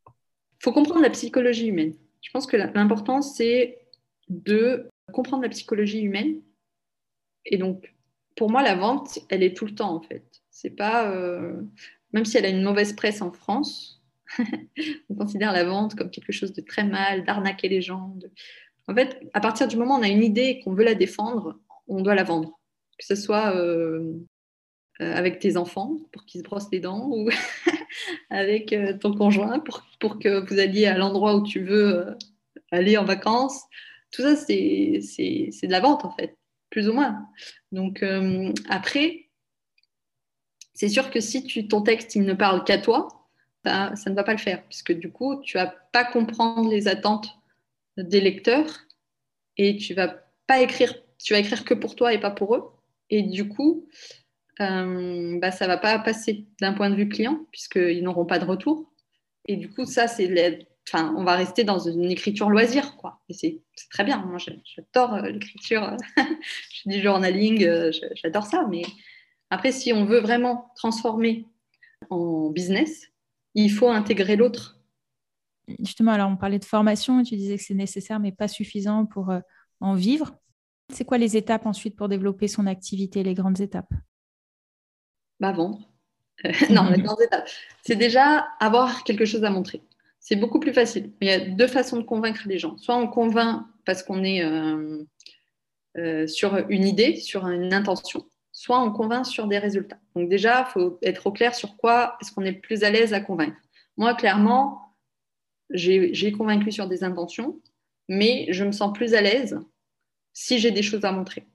[0.08, 1.94] Il faut comprendre la psychologie humaine.
[2.22, 3.80] Je pense que l'important, c'est
[4.28, 6.42] de comprendre la psychologie humaine.
[7.46, 7.94] Et donc,
[8.38, 10.24] pour moi, la vente, elle est tout le temps, en fait.
[10.50, 11.12] C'est pas...
[11.12, 11.62] Euh...
[12.14, 14.02] Même si elle a une mauvaise presse en France,
[15.10, 18.16] on considère la vente comme quelque chose de très mal, d'arnaquer les gens.
[18.88, 20.96] En fait, à partir du moment où on a une idée et qu'on veut la
[20.96, 22.58] défendre, on doit la vendre.
[22.98, 23.56] Que ce soit
[25.00, 27.30] euh, avec tes enfants pour qu'ils se brossent les dents ou
[28.32, 32.14] avec euh, ton conjoint pour, pour, que vous alliez à l'endroit où tu veux euh,
[32.72, 33.62] aller en vacances.
[34.12, 36.37] Tout ça, c'est de la vente en fait,
[36.70, 37.28] plus ou moins.
[37.72, 39.28] Donc euh, après,
[40.74, 43.08] c'est sûr que si tu, ton texte il ne parle qu'à toi,
[43.66, 46.88] ça, ça, ne va pas le faire, puisque du coup, tu vas pas comprendre les
[46.88, 47.30] attentes
[47.98, 48.86] des lecteurs
[49.58, 52.72] et tu vas pas écrire, tu vas écrire que pour toi et pas pour eux.
[53.10, 53.88] Et du coup,
[54.60, 58.40] euh, bah, ça ne va pas passer d'un point de vue client, puisqu'ils n'auront pas
[58.40, 58.92] de retour.
[59.46, 60.28] Et du coup, ça, c'est
[60.88, 63.20] enfin, on va rester dans une écriture loisir, quoi.
[63.30, 64.26] Et c'est très bien.
[64.26, 65.96] Moi, j'adore euh, l'écriture.
[66.18, 68.66] je fais du journaling, euh, j'adore ça.
[68.70, 68.84] Mais
[69.50, 71.46] après, si on veut vraiment transformer
[72.10, 73.08] en business,
[73.56, 74.80] il faut intégrer l'autre.
[75.80, 79.32] Justement, alors on parlait de formation, tu disais que c'est nécessaire, mais pas suffisant pour
[79.32, 79.40] euh,
[79.82, 80.36] en vivre.
[80.94, 83.92] C'est quoi les étapes ensuite pour développer son activité, les grandes étapes?
[85.40, 85.80] Bah, Vendre.
[86.70, 87.50] non, les grandes étapes.
[87.84, 89.82] C'est déjà avoir quelque chose à montrer.
[90.20, 91.14] C'est beaucoup plus facile.
[91.22, 92.78] Il y a deux façons de convaincre les gens.
[92.78, 95.04] Soit on convainc parce qu'on est euh,
[95.98, 100.00] euh, sur une idée, sur une intention, soit on convainc sur des résultats.
[100.16, 102.90] Donc déjà, il faut être au clair sur quoi est-ce qu'on est le plus à
[102.90, 103.58] l'aise à convaincre.
[103.96, 104.96] Moi, clairement,
[105.70, 107.62] j'ai convaincu sur des intentions,
[108.10, 109.60] mais je me sens plus à l'aise
[110.34, 111.48] si j'ai des choses à montrer.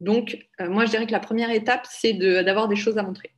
[0.00, 3.32] Donc, euh, moi, je dirais que la première étape, c'est d'avoir des choses à montrer.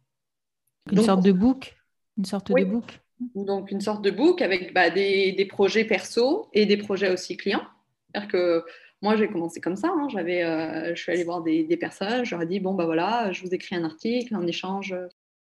[0.91, 1.77] Une sorte de book?
[2.17, 3.01] Une sorte de book?
[3.35, 7.37] Donc, une sorte de book avec bah, des, des, projets perso et des projets aussi
[7.37, 7.65] clients.
[8.13, 8.65] C'est-à-dire que
[9.03, 9.89] moi, j'ai commencé comme ça.
[9.89, 10.09] Hein.
[10.11, 12.25] J'avais, euh, je suis allée voir des, personnes.
[12.25, 14.95] Je leur ai dit bon, bah voilà, je vous écris un article, en échange.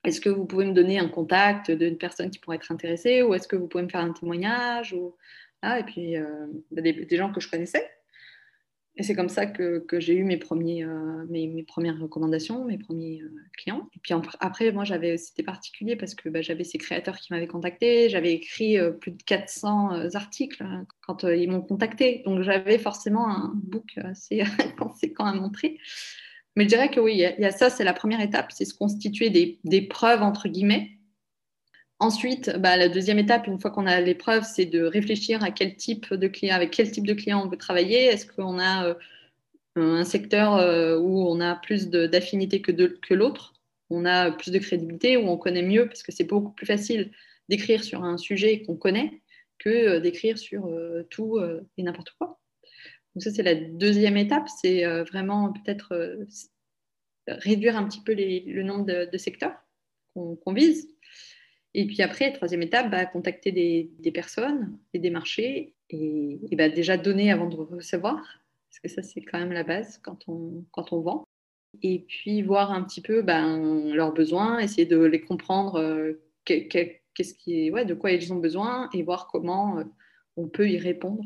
[0.05, 3.33] Est-ce que vous pouvez me donner un contact d'une personne qui pourrait être intéressée ou
[3.33, 5.16] est-ce que vous pouvez me faire un témoignage ou...
[5.62, 7.88] ah, Et puis, euh, bah, des, gens que je connaissais.
[8.97, 12.65] Et c'est comme ça que, que j'ai eu mes, premiers, euh, mes, mes, premières recommandations,
[12.65, 13.89] mes premiers euh, clients.
[13.97, 14.85] Et puis après, moi,
[15.17, 18.09] c'était particulier parce que bah, j'avais ces créateurs qui m'avaient contacté.
[18.09, 22.23] J'avais écrit euh, plus de 400 articles hein, quand ils m'ont contacté.
[22.25, 24.45] Donc, j'avais forcément un book assez
[24.79, 25.79] conséquent à montrer.
[26.55, 28.75] Mais je dirais que oui, il y, a ça, c'est la première étape, c'est se
[28.75, 30.93] constituer des, des preuves, entre guillemets,
[32.05, 35.75] Ensuite, bah, la deuxième étape, une fois qu'on a l'épreuve, c'est de réfléchir à quel
[35.75, 38.05] type de client, avec quel type de client on veut travailler.
[38.05, 38.95] Est-ce qu'on a euh,
[39.77, 43.55] un secteur euh, où on a plus d'affinité que, que l'autre?
[43.88, 47.11] On a plus de crédibilité, où on connaît mieux, parce que c'est beaucoup plus facile
[47.49, 49.23] d'écrire sur un sujet qu'on connaît
[49.59, 50.71] que euh, d'écrire sur
[51.09, 51.40] tout
[51.79, 52.38] et n'importe quoi.
[53.14, 56.19] Donc ça, c'est la deuxième étape, c'est vraiment peut-être
[57.29, 59.57] réduire un petit peu le nombre de, secteurs
[60.12, 60.94] qu'on vise
[61.75, 66.97] et puis après, troisième étape, bah, contacter des, personnes et des marchés et, bah, déjà
[66.97, 68.17] donner avant de recevoir,
[68.71, 71.25] parce que ça c'est quand même la base quand on, quand on vend.
[71.83, 77.35] Et puis voir un petit peu ben, leurs besoins, essayer de les comprendre, euh, qu'est-ce
[77.35, 79.85] qui est, ouais, de quoi ils ont besoin et voir comment euh,
[80.37, 81.25] on peut y répondre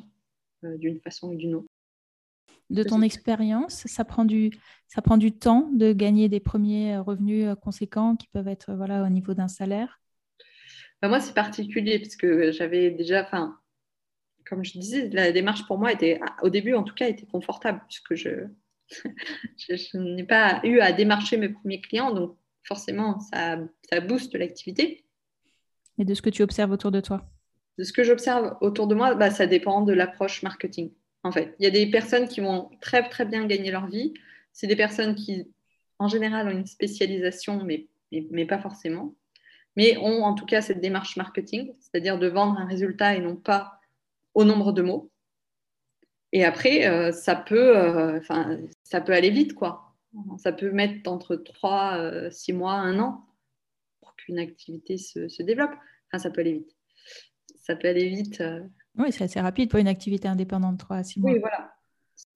[0.65, 1.67] euh, d'une façon ou d'une autre.
[2.71, 4.51] De ton expérience, ça prend, du,
[4.89, 9.09] ça prend du temps de gagner des premiers revenus conséquents qui peuvent être voilà, au
[9.09, 10.01] niveau d'un salaire?
[11.01, 13.59] Bah, moi, c'est particulier parce que j'avais déjà, enfin,
[14.47, 17.83] comme je disais, la démarche pour moi était, au début en tout cas, était confortable
[17.87, 18.49] puisque je,
[19.57, 23.59] je, n'ai pas eu à démarcher mes premiers clients, donc forcément, ça,
[23.89, 25.05] ça booste l'activité.
[25.99, 27.29] Et de ce que tu observes autour de toi?
[27.77, 30.93] De ce que j'observe autour de moi, bah, ça dépend de l'approche marketing.
[31.23, 34.15] En fait, il y a des personnes qui vont très très bien gagner leur vie.
[34.53, 35.53] C'est des personnes qui,
[35.99, 39.15] en général, ont une spécialisation, mais, mais, mais pas forcément
[39.79, 43.37] mais ont en tout cas cette démarche marketing, c'est-à-dire de vendre un résultat et non
[43.37, 43.79] pas
[44.35, 45.13] au nombre de mots.
[46.33, 48.21] Et après, euh, ça, peut, euh,
[48.83, 49.95] ça peut aller vite, quoi.
[50.39, 53.25] Ça peut mettre entre 3, 6 euh, mois, 1 an
[54.01, 55.71] pour qu'une activité se, développe.
[56.09, 56.77] Enfin, ça peut aller vite.
[57.63, 58.43] Ça peut aller vite.
[58.97, 61.31] Oui, c'est assez rapide pour une activité indépendante, 3 à 6 mois.
[61.31, 61.73] Oui, voilà.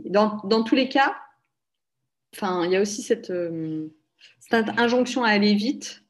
[0.04, 1.16] Dans, dans tous les cas,
[2.40, 3.32] il y a aussi cette,
[4.38, 6.02] cette injonction à aller vite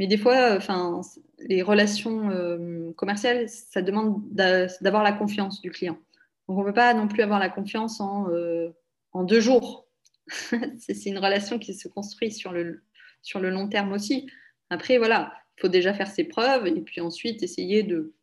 [0.00, 1.02] mais des fois, enfin,
[1.40, 5.98] les relations euh, commerciales, ça demande d'avoir la confiance du client.
[6.48, 8.70] Donc, on ne peut pas non plus avoir la confiance en, euh,
[9.14, 9.86] deux jours.
[10.78, 12.82] c'est une relation qui se construit sur le,
[13.20, 14.26] sur le long terme aussi.
[14.70, 18.14] Après, voilà, il faut déjà faire ses preuves et puis ensuite essayer de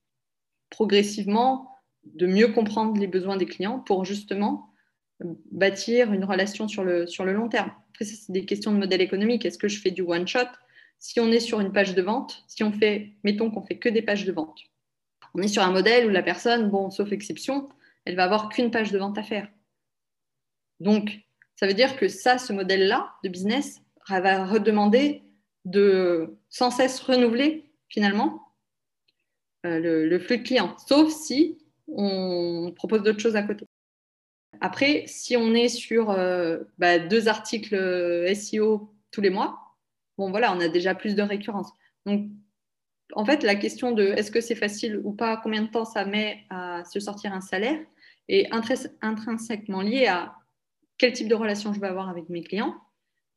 [0.72, 1.70] progressivement
[2.06, 4.74] de mieux comprendre les besoins des clients pour justement
[5.52, 7.72] bâtir une relation sur le, sur le long terme.
[7.92, 9.46] Après, c'est des questions de modèle économique.
[9.46, 10.48] Est-ce que je fais du one-shot
[11.00, 13.90] si on est sur une page de vente, si on fait, mettons qu'on fait que
[13.90, 14.60] des pages de vente,
[15.34, 17.70] on est sur un modèle où la personne, bon, sauf exception,
[18.06, 19.48] elle va avoir qu'une page de vente à faire.
[20.80, 21.20] Donc,
[21.56, 25.24] ça veut dire que ça, ce modèle-là de business va redemander
[25.66, 28.54] de sans cesse renouveler finalement
[29.66, 31.58] euh, le, flux de clients, sauf si
[31.88, 33.66] on propose d'autres choses à côté.
[34.62, 39.60] Après, si on est sur euh, bah, deux articles euh, SEO tous les mois,
[40.18, 41.72] bon voilà, on a déjà plus de récurrence.
[42.06, 42.30] Donc,
[43.14, 46.06] en fait, la question de est-ce que c'est facile ou pas, combien de temps ça
[46.06, 47.80] met à se sortir un salaire,
[48.28, 48.50] est
[49.02, 50.36] intrinsèquement liée à
[50.98, 52.76] quel type de relation je vais avoir avec mes clients,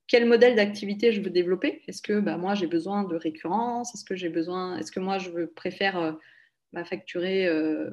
[0.09, 1.83] quel modèle d'activité je veux développer.
[1.87, 3.95] Est-ce que bah, moi j'ai besoin de récurrence?
[3.95, 6.13] Est-ce que j'ai besoin Est-ce que moi je veux, préfère euh,
[6.73, 7.91] bah, facturer euh,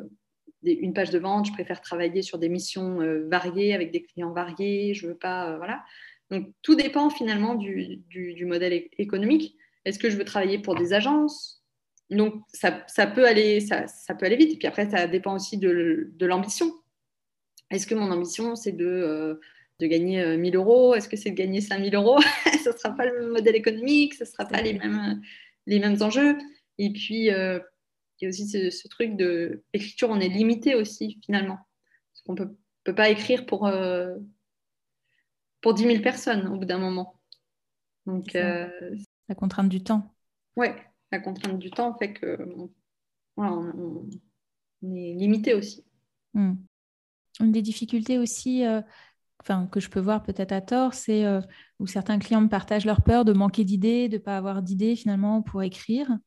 [0.64, 1.46] une page de vente?
[1.46, 4.96] Je préfère travailler sur des missions euh, variées avec des clients variés?
[4.96, 5.84] Je veux pas voilà.
[6.32, 9.56] Donc tout dépend finalement du, modèle économique.
[9.86, 11.64] Est-ce que je veux travailler pour des agences?
[12.10, 12.72] Donc ça,
[13.08, 13.86] peut aller ça,
[14.18, 14.54] peut aller vite.
[14.54, 16.72] Et puis après ça dépend aussi de, de l'ambition.
[17.70, 19.40] Est-ce que mon ambition c'est de
[19.80, 20.96] de gagner 1000 euh, euros?
[20.96, 22.20] Est-ce que c'est de gagner 5000 euros?
[22.64, 25.22] Ce ne sera pas le même modèle économique, ce ne sera pas les mêmes,
[25.68, 26.38] les mêmes enjeux.
[26.78, 27.60] Et puis, euh,
[28.20, 31.60] il y a aussi ce, truc de l'écriture, on est limité aussi finalement.
[32.12, 32.50] Parce qu'on ne
[32.84, 34.16] peut, pas écrire pour, euh,
[35.68, 37.20] pour 10 000 personnes au bout d'un moment.
[38.06, 40.16] Donc, la contrainte du temps.
[40.56, 40.68] Oui,
[41.12, 42.38] la contrainte du temps fait que
[43.36, 44.08] on,
[44.82, 45.84] est limité aussi.
[46.34, 46.54] Hmm.
[47.42, 48.64] Une des difficultés aussi,
[49.42, 51.42] enfin, que je peux voir peut-être à tort, c'est euh,
[51.80, 54.96] où certains clients me partagent leur peur de manquer d'idées, de ne pas avoir d'idées
[54.96, 56.18] finalement pour écrire.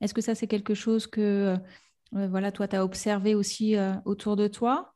[0.00, 1.56] Est-ce que ça, c'est quelque chose que
[2.14, 4.94] euh, voilà, toi, tu as observé aussi euh, autour de toi?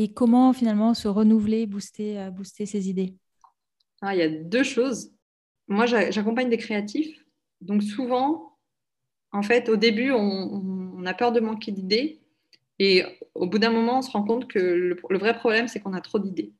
[0.00, 3.16] Et comment finalement se renouveler, booster, booster ces idées?
[4.00, 5.12] Ah, Il y a deux choses.
[5.66, 7.24] Moi, j'accompagne des créatifs.
[7.60, 8.56] Donc souvent,
[9.32, 12.20] en fait, au début, on, a peur de manquer d'idées.
[12.78, 14.60] Et au bout d'un moment, on se rend compte que
[15.10, 16.52] le vrai problème, c'est qu'on a trop d'idées.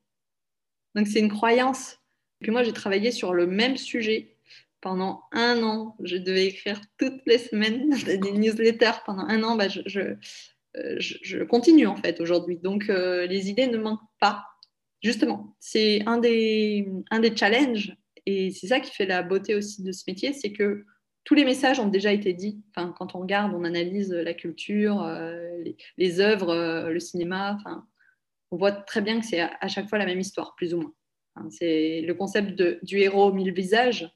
[0.96, 1.92] Donc c'est une croyance.
[2.40, 4.36] Et puis moi, j'ai travaillé sur le même sujet
[4.80, 5.96] pendant un an.
[6.02, 9.54] Je devais écrire toutes les semaines des newsletters pendant un an.
[9.54, 10.16] Bah, je,
[11.48, 12.58] continue en fait aujourd'hui.
[12.58, 14.44] Donc euh, les idées ne manquent pas.
[15.02, 19.82] Justement, c'est un des, un des challenges et c'est ça qui fait la beauté aussi
[19.82, 20.84] de ce métier, c'est que
[21.24, 22.62] tous les messages ont déjà été dits.
[22.70, 25.62] Enfin, quand on regarde, on analyse la culture, euh,
[25.96, 27.54] les, œuvres, euh, le cinéma.
[27.54, 27.86] Enfin,
[28.50, 30.94] on voit très bien que c'est à, chaque fois la même histoire, plus ou moins.
[31.50, 34.10] c'est le concept du héros mille visages,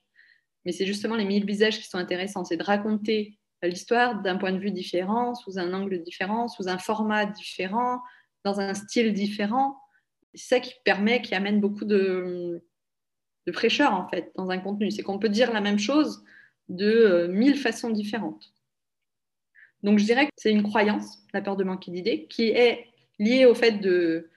[0.65, 2.45] mais c'est justement les mille visages qui sont intéressants.
[2.45, 6.79] C'est de raconter l'histoire d'un point de vue différent, sous un angle différent, sous un
[6.79, 8.01] format différent,
[8.45, 9.79] dans un style différent.
[10.35, 12.65] C'est ça qui permet, qui amène beaucoup de,
[13.53, 14.91] fraîcheur en fait dans un contenu.
[14.91, 16.25] C'est qu'on peut dire la même chose
[16.69, 18.53] de euh, mille façons différentes.
[19.83, 22.87] Donc je dirais que c'est une croyance, la peur de manquer d'idées, qui est
[23.19, 24.31] lié au fait de,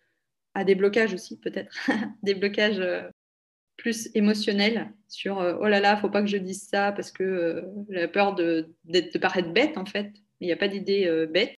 [0.55, 1.75] à des blocages aussi, peut-être,
[2.23, 3.07] des blocages euh,
[3.85, 7.23] plus émotionnels sur euh, oh là là, faut pas que je dise ça parce que
[7.23, 10.11] euh, j'ai peur de, de, paraître bête en fait.
[10.39, 11.53] Il n'y a pas d'idée bête.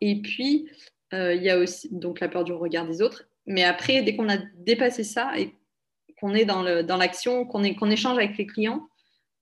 [0.00, 0.70] Et puis,
[1.12, 3.28] il y a aussi donc la peur du regard des autres.
[3.46, 5.54] Mais après, dès qu'on a dépassé ça et
[6.18, 6.62] qu'on est dans
[6.96, 8.88] l'action, dans qu'on qu'on échange avec les clients,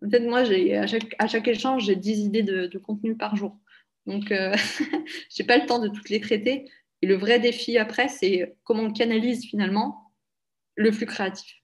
[0.05, 3.57] en fait, moi, à chaque, à chaque échange, j'ai 10 idées de, contenu par jour.
[4.07, 6.69] Donc, je n'ai pas le temps de toutes les traiter.
[7.01, 10.13] Et le vrai défi après, c'est comment on canalise finalement
[10.75, 11.64] le flux créatif.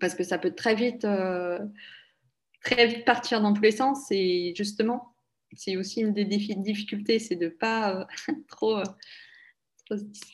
[0.00, 1.58] Parce que ça peut très vite, euh,
[2.62, 4.06] très vite partir dans tous les sens.
[4.10, 5.14] Et justement,
[5.52, 8.04] c'est aussi une des difficultés, c'est de ne pas euh,
[8.48, 8.82] trop,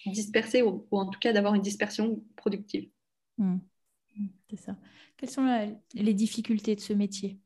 [0.06, 2.88] disperser ou, en tout cas d'avoir une dispersion productive.
[3.38, 3.58] Mmh.
[4.50, 4.76] C'est ça.
[5.16, 7.38] Quelles sont les difficultés de ce métier?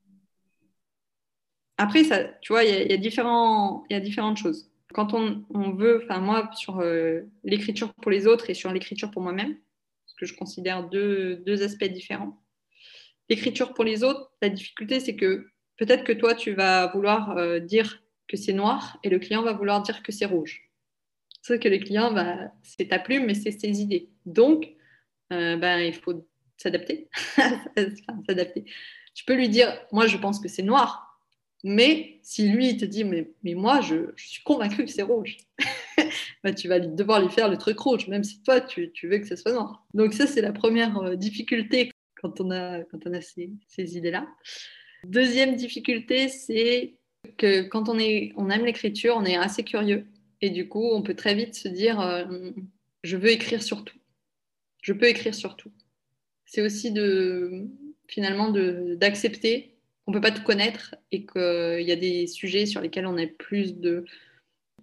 [1.76, 6.20] Après, ça, tu vois, il y, y, y, a différentes choses quand on, veut, enfin
[6.20, 9.56] moi, sur euh, l'écriture pour les autres et sur l'écriture pour moi-même,
[10.18, 12.42] que je considère deux, aspects différents.
[13.28, 17.58] L'écriture pour les autres, la difficulté, c'est que peut-être que toi, tu vas vouloir euh,
[17.58, 20.62] dire que c'est noir et le client va vouloir dire que c'est rouge.
[21.42, 24.10] C'est que le client, va, c'est ta plume, mais c'est ses idées.
[24.24, 24.68] Donc,
[25.32, 26.26] euh, ben, il faut
[26.56, 27.08] s'adapter.
[29.14, 31.06] Tu peux lui dire, moi, je pense que c'est noir,
[31.64, 35.36] mais si lui, il te dit, mais, mais moi, je, suis convaincu que c'est rouge,
[36.52, 39.36] tu vas devoir lui faire le truc rouge, même si toi, tu, veux que ce
[39.36, 39.86] soit noir.
[39.94, 43.50] Donc ça, c'est la première euh, difficulté quand on a, quand on a ces,
[43.96, 44.26] idées-là.
[45.04, 46.96] Deuxième difficulté, c'est
[47.38, 50.06] que quand on, est, on aime l'écriture, on est assez curieux.
[50.40, 52.24] Et du coup, on peut très vite se dire, euh,
[53.02, 53.98] je veux écrire sur tout.
[54.82, 55.72] Je peux écrire sur tout.
[56.44, 57.66] C'est aussi de,
[58.06, 59.76] finalement d'accepter
[60.06, 63.18] on ne peut pas tout connaître et qu'il y a des sujets sur lesquels on
[63.18, 64.04] a plus de,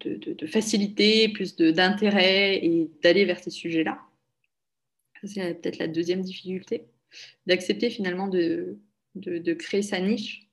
[0.02, 4.00] de, facilité, plus d'intérêt et d'aller vers ces sujets-là.
[5.24, 6.86] C'est peut-être la deuxième difficulté,
[7.46, 8.78] d'accepter finalement de,
[9.16, 10.50] de, créer sa niche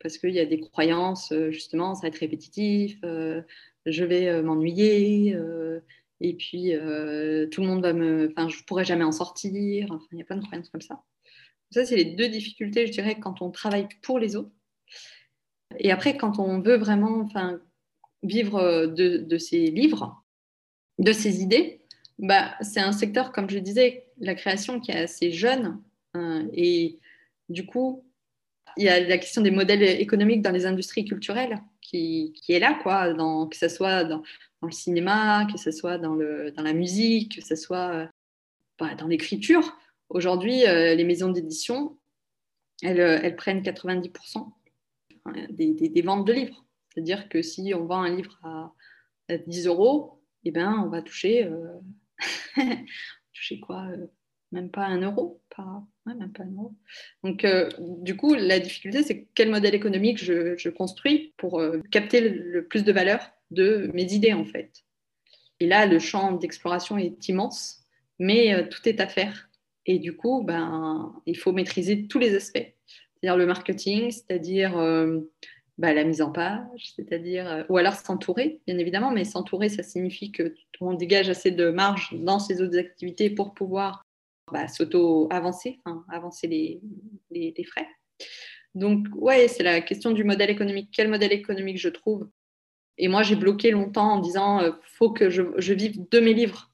[0.00, 3.40] parce qu'il y a des croyances, euh, justement, ça va être répétitif, euh,
[3.86, 5.36] je vais euh, m'ennuyer,
[6.20, 6.72] et puis
[7.50, 8.30] tout le monde va me.
[8.30, 9.90] Enfin, je ne pourrai jamais en sortir.
[9.90, 11.02] Enfin, il y a plein de croyances comme ça.
[11.70, 14.52] Ça, c'est les deux difficultés, je dirais, quand on travaille pour les autres.
[15.78, 17.60] Et après, quand on veut vraiment enfin,
[18.22, 20.24] vivre de, de ces livres,
[20.98, 21.80] de ces idées,
[22.18, 25.82] bah, c'est un secteur, comme je disais, la création qui est assez jeune.
[26.52, 26.98] et
[27.48, 28.04] du coup,
[28.76, 32.58] il y a la question des modèles économiques dans les industries culturelles qui, qui est
[32.58, 34.22] là, quoi, dans, que ce soit dans,
[34.62, 38.08] le cinéma, que ce soit dans, le, dans la musique, que ce soit
[38.78, 39.76] bah, dans l'écriture.
[40.08, 41.98] Aujourd'hui, euh, les maisons d'édition,
[42.82, 44.52] elles, euh, prennent 90%
[45.50, 46.64] des, des, des, ventes de livres.
[46.92, 48.72] C'est-à-dire que si on vend un livre à,
[49.28, 51.78] à 10 euros, eh ben, on va toucher, euh,
[53.32, 53.88] toucher quoi
[54.52, 56.74] même pas un euro, pas, même pas un euro.
[57.24, 61.80] Donc, euh, du coup, la difficulté, c'est quel modèle économique je, je construis pour euh,
[61.90, 63.20] capter le, le, plus de valeur
[63.50, 64.70] de mes idées, en fait.
[65.58, 67.84] Et là, le champ d'exploration est immense,
[68.18, 69.48] mais euh, tout est à faire.
[69.86, 74.76] Et du coup, ben, il faut maîtriser tous les aspects, c'est-à-dire le marketing, c'est-à-dire
[75.78, 80.30] bah, la mise en page, c'est-à-dire, ou alors s'entourer, bien évidemment, mais s'entourer, ça signifie
[80.30, 84.04] que on dégage assez de marge dans ses autres activités pour pouvoir
[84.50, 85.78] bah, s'auto-avancer,
[86.10, 86.80] avancer les,
[87.30, 87.86] les, les, frais.
[88.74, 90.90] Donc, ouais, c'est la question du modèle économique.
[90.92, 92.28] Quel modèle économique je trouve?
[92.98, 96.34] Et moi, j'ai bloqué longtemps en disant, euh, faut que je, je, vive de mes
[96.34, 96.70] livres.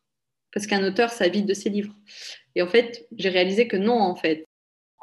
[0.52, 1.94] Parce qu'un auteur, ça vit de ses livres.
[2.54, 4.46] Et en fait, j'ai réalisé que non, en fait.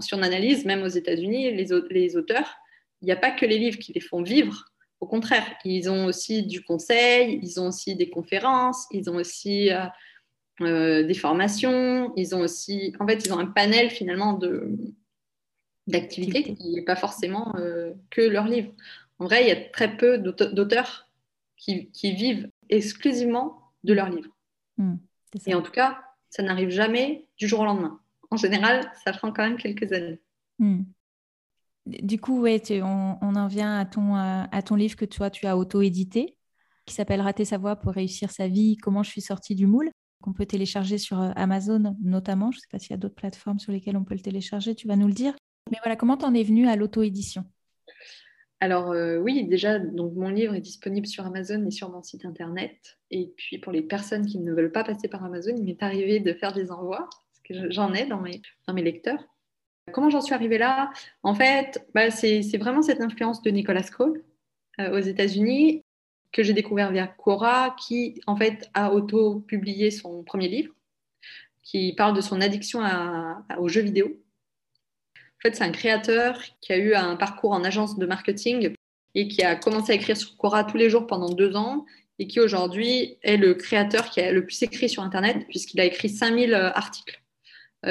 [0.01, 2.57] Si on analyse, même aux États-Unis, les, les auteurs,
[3.01, 4.65] il n'y a pas que les livres qui les font vivre.
[4.99, 9.71] Au contraire, ils ont aussi du conseil, ils ont aussi des conférences, ils ont aussi...
[9.71, 9.85] Euh,
[10.61, 12.13] euh, des formations.
[12.15, 14.77] Ils ont aussi, en fait, ils ont un panel finalement de
[15.87, 18.71] d'activités qui n'est pas forcément euh, que leurs livres.
[19.19, 21.09] En vrai, il y a très peu d'auteurs
[21.57, 24.35] qui, qui, vivent exclusivement de leurs livres.
[24.77, 24.95] Mmh,
[25.45, 27.99] Et en tout cas, ça n'arrive jamais du jour au lendemain.
[28.31, 30.19] En général, ça prend quand même quelques années.
[30.57, 30.81] Mmh.
[31.85, 36.37] Du coup, on, en vient à ton, à, ton livre que toi, tu as auto-édité,
[36.85, 39.91] qui s'appelle Rater sa voix pour réussir sa vie, comment je suis sortie du moule
[40.21, 42.51] qu'on peut télécharger sur euh, Amazon notamment.
[42.51, 44.73] Je ne sais pas s'il y a d'autres plateformes sur lesquelles on peut le télécharger,
[44.73, 45.35] tu vas nous le dire.
[45.71, 47.43] Mais voilà, comment t'en es venu à l'auto-édition?
[48.59, 52.97] Alors euh, oui, déjà, mon livre est disponible sur Amazon et sur mon site internet.
[53.11, 56.19] Et puis pour les personnes qui ne veulent pas passer par Amazon, il m'est arrivé
[56.19, 59.23] de faire des envois, parce que j'en ai dans mes lecteurs.
[59.91, 60.91] Comment j'en suis arrivée là?
[61.21, 64.23] En fait, bah, c'est vraiment cette influence de Nicolas Cole
[64.79, 65.83] euh, aux États-Unis
[66.31, 70.73] que j'ai découvert via Cora, qui en fait a auto-publié son premier livre,
[71.63, 72.81] qui parle de son addiction
[73.57, 74.07] aux jeux vidéo.
[75.17, 78.73] En fait, c'est un créateur qui a eu un parcours en agence de marketing
[79.13, 81.85] et qui a commencé à écrire sur Cora tous les jours pendant deux ans
[82.19, 85.85] et qui aujourd'hui est le créateur qui a le plus écrit sur Internet puisqu'il a
[85.85, 87.24] écrit 5000 articles, euh,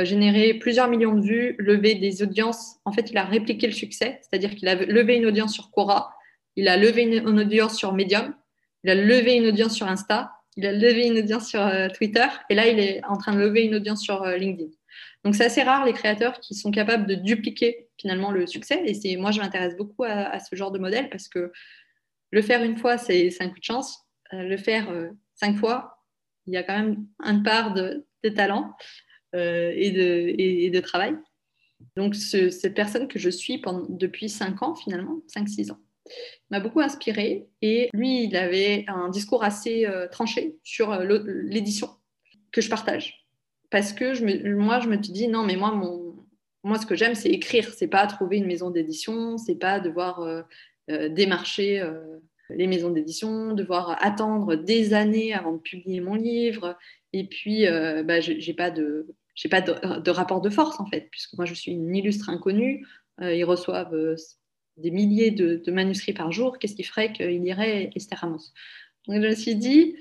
[0.03, 2.77] généré plusieurs millions de vues, levé des audiences.
[2.85, 6.15] En fait, il a répliqué le succès, c'est-à-dire qu'il a levé une audience sur Cora
[6.57, 8.35] il a levé une, audience sur Medium,
[8.85, 12.27] il a levé une audience sur Insta, il a levé une audience sur euh, Twitter,
[12.49, 14.71] et là, il est en train de lever une audience sur euh, LinkedIn.
[15.25, 18.85] Donc, c'est assez rare les créateurs qui sont capables de dupliquer finalement le succès.
[18.87, 21.51] Et moi, je m'intéresse beaucoup à, ce genre de modèle parce que
[22.31, 24.05] le faire une fois, c'est un coup de chance.
[24.33, 26.05] Euh, le faire euh, cinq fois,
[26.47, 28.75] il y a quand même une part de, de talent euh,
[29.35, 31.15] et, de, et, de, travail.
[31.97, 35.79] Donc, ce, cette personne que je suis depuis cinq ans, finalement, cinq, six ans,
[36.51, 37.49] m'a beaucoup inspiré.
[37.63, 41.89] Et lui, il avait un discours assez euh, tranché sur euh, l'édition
[42.53, 43.27] que je partage.
[43.71, 46.15] Parce que moi, je me suis dit, non, mais moi, mon,
[46.63, 47.73] moi ce que j'aime, c'est écrire.
[47.75, 50.43] C'est pas trouver une maison d'édition, c'est pas devoir euh,
[50.91, 52.19] euh démarcher euh,
[52.51, 56.77] les maisons d'édition, devoir attendre des années avant de publier mon livre.
[57.13, 61.09] Et puis, euh, bah, j'ai pas de j'ai pas de, rapport de force en fait,
[61.11, 62.87] puisque moi je suis une illustre inconnue.
[63.21, 64.17] ils reçoivent
[64.77, 68.53] des milliers de, manuscrits par jour, qu'est-ce qui ferait qu'il irait Esther Amos
[69.07, 69.97] Donc je me suis dit,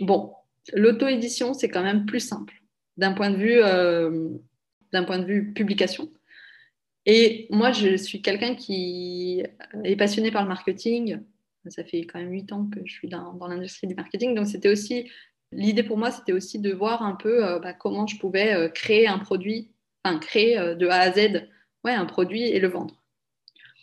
[0.00, 0.32] bon,
[0.72, 2.54] l'auto-édition, c'est quand même plus simple
[2.96, 4.28] d'un point, de vue, euh,
[5.06, 6.10] point de vue publication.
[7.04, 9.42] Et moi, je suis quelqu'un qui
[9.84, 11.20] est passionné par le marketing.
[11.68, 14.34] Ça fait quand même huit ans que je suis dans, dans l'industrie du marketing.
[14.34, 15.10] Donc, c'était aussi,
[15.52, 18.68] l'idée pour moi, c'était aussi de voir un peu euh, bah, comment je pouvais euh,
[18.68, 19.70] créer un produit,
[20.02, 21.48] enfin, créer euh, de A à Z
[21.84, 23.02] ouais, un produit et le vendre.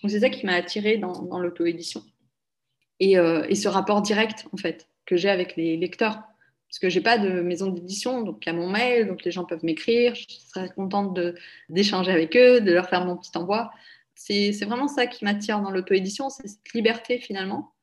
[0.02, 2.04] Donc c'est ça qui m'a attirée dans, l'auto-édition.
[3.02, 6.22] Et, et, ce rapport direct, en fait, que j'ai avec les lecteurs.
[6.70, 9.26] Parce que je n'ai pas de maison d'édition, donc il y a mon mail, donc
[9.26, 10.16] les gens peuvent m'écrire.
[10.16, 11.20] Je serais contente
[11.68, 13.72] d'échanger avec eux, de leur faire mon petit envoi.
[14.16, 17.74] C'est vraiment ça qui m'attire dans l'auto-édition, c'est cette liberté finalement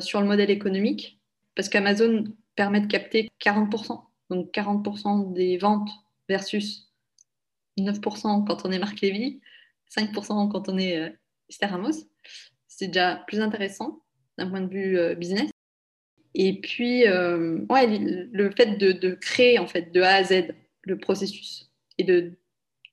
[0.00, 1.20] sur le modèle économique.
[1.54, 2.24] Parce qu'Amazon
[2.56, 5.90] permet de capter 40%, donc 40% des ventes
[6.28, 6.90] versus
[7.78, 9.40] 9% quand on est Marc Lévy,
[9.96, 11.10] 5% quand on est euh,
[11.48, 12.06] Esther Ramos.
[12.68, 14.02] C'est déjà plus intéressant
[14.38, 15.50] d'un point de vue euh, business.
[16.34, 20.54] Et puis, euh, ouais, le fait de, de, créer en fait de A à Z
[20.82, 22.38] le processus et de,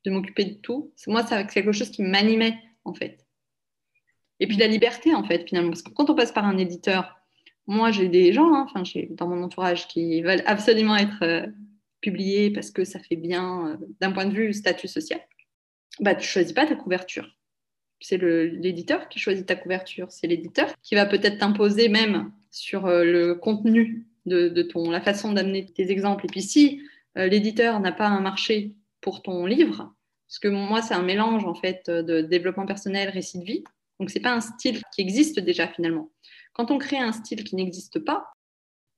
[0.05, 0.91] de m'occuper de tout.
[1.05, 3.25] Moi, c'est quelque chose qui m'animait, en fait.
[4.39, 5.69] Et puis la liberté, en fait, finalement.
[5.69, 7.16] Parce que quand on passe par un éditeur,
[7.67, 11.45] moi, j'ai des gens, hein, enfin, dans mon entourage qui veulent absolument être euh,
[12.01, 15.19] publiés parce que ça fait bien euh, d'un point de vue statut social.
[15.99, 17.27] Bah, tu choisis pas ta couverture.
[17.99, 20.11] C'est l'éditeur qui choisit ta couverture.
[20.11, 25.01] C'est l'éditeur qui va peut-être t'imposer même sur euh, le contenu de, de, ton, la
[25.01, 26.25] façon d'amener tes exemples.
[26.25, 26.81] Et puis si
[27.15, 29.95] l'éditeur n'a pas un marché pour ton livre,
[30.27, 33.63] parce que moi, c'est un mélange en fait de développement personnel, récit de vie,
[33.99, 36.11] donc, ce n'est pas un style qui existe déjà finalement.
[36.57, 38.33] Quand on crée un style qui n'existe pas,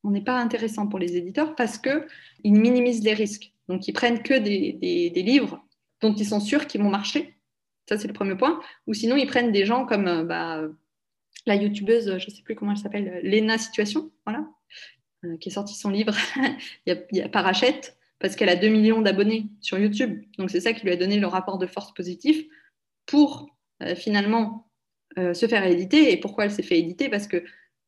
[0.06, 3.54] on n'est pas intéressant pour les éditeurs parce qu'ils minimisent les risques.
[3.68, 5.62] Donc, ils prennent que des, livres
[6.02, 7.38] dont ils sont sûrs qu'ils vont marcher.
[7.90, 8.62] Ça, c'est le premier point.
[8.88, 10.62] Ou sinon, ils prennent des gens comme euh, bah,
[11.46, 14.10] la youtubeuse, je ne sais plus comment elle s'appelle, Lena Situation,
[15.26, 16.16] euh, qui a sorti son livre
[16.86, 20.24] il, y a, parce qu'elle a 2 millions d'abonnés sur YouTube.
[20.38, 22.46] Donc, c'est ça qui lui a donné le rapport de force positif
[23.06, 23.50] pour
[23.84, 24.69] euh, finalement
[25.18, 26.12] euh, se faire éditer.
[26.12, 27.10] Et pourquoi elle s'est fait éditer?
[27.10, 27.44] Parce que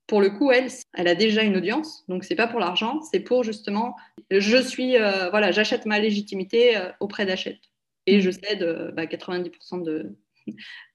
[0.08, 3.22] pour le coup, elle, elle a déjà une audience, donc c'est pas pour l'argent, c'est
[3.22, 3.96] pour justement,
[4.30, 7.60] je suis, euh, voilà, j'achète ma légitimité euh, auprès d'achète
[8.08, 10.18] et je cède bah, 90% de,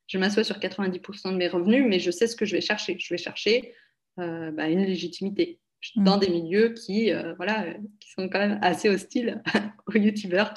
[0.07, 2.99] je m'assois sur 90% de mes revenus, mais je sais ce que je vais chercher.
[2.99, 3.73] Je vais chercher
[4.17, 5.61] bah, une légitimité
[5.95, 6.21] dans mm.
[6.21, 7.67] des milieux qui, voilà,
[8.01, 9.43] qui sont quand même assez hostiles
[9.87, 10.53] aux youtubeurs.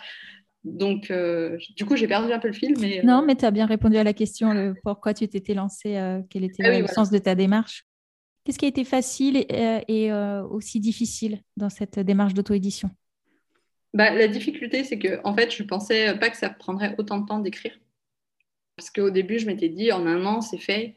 [0.64, 2.76] Donc, euh, du coup, j'ai perdu un peu le fil.
[2.80, 5.96] Mais, euh, Non, mais tu as bien répondu à la question pourquoi tu t'étais lancé,
[5.96, 7.86] euh, quel était ah le sens de ta démarche.
[8.44, 10.12] Qu'est-ce qui a été facile et,
[10.50, 12.90] aussi difficile dans cette démarche d'auto-édition?
[13.94, 17.20] Bah, La difficulté, c'est que en fait, je ne pensais pas que ça prendrait autant
[17.20, 17.78] de temps d'écrire.
[18.76, 20.96] Parce qu'au début, je m'étais dit, en un an, c'est fait.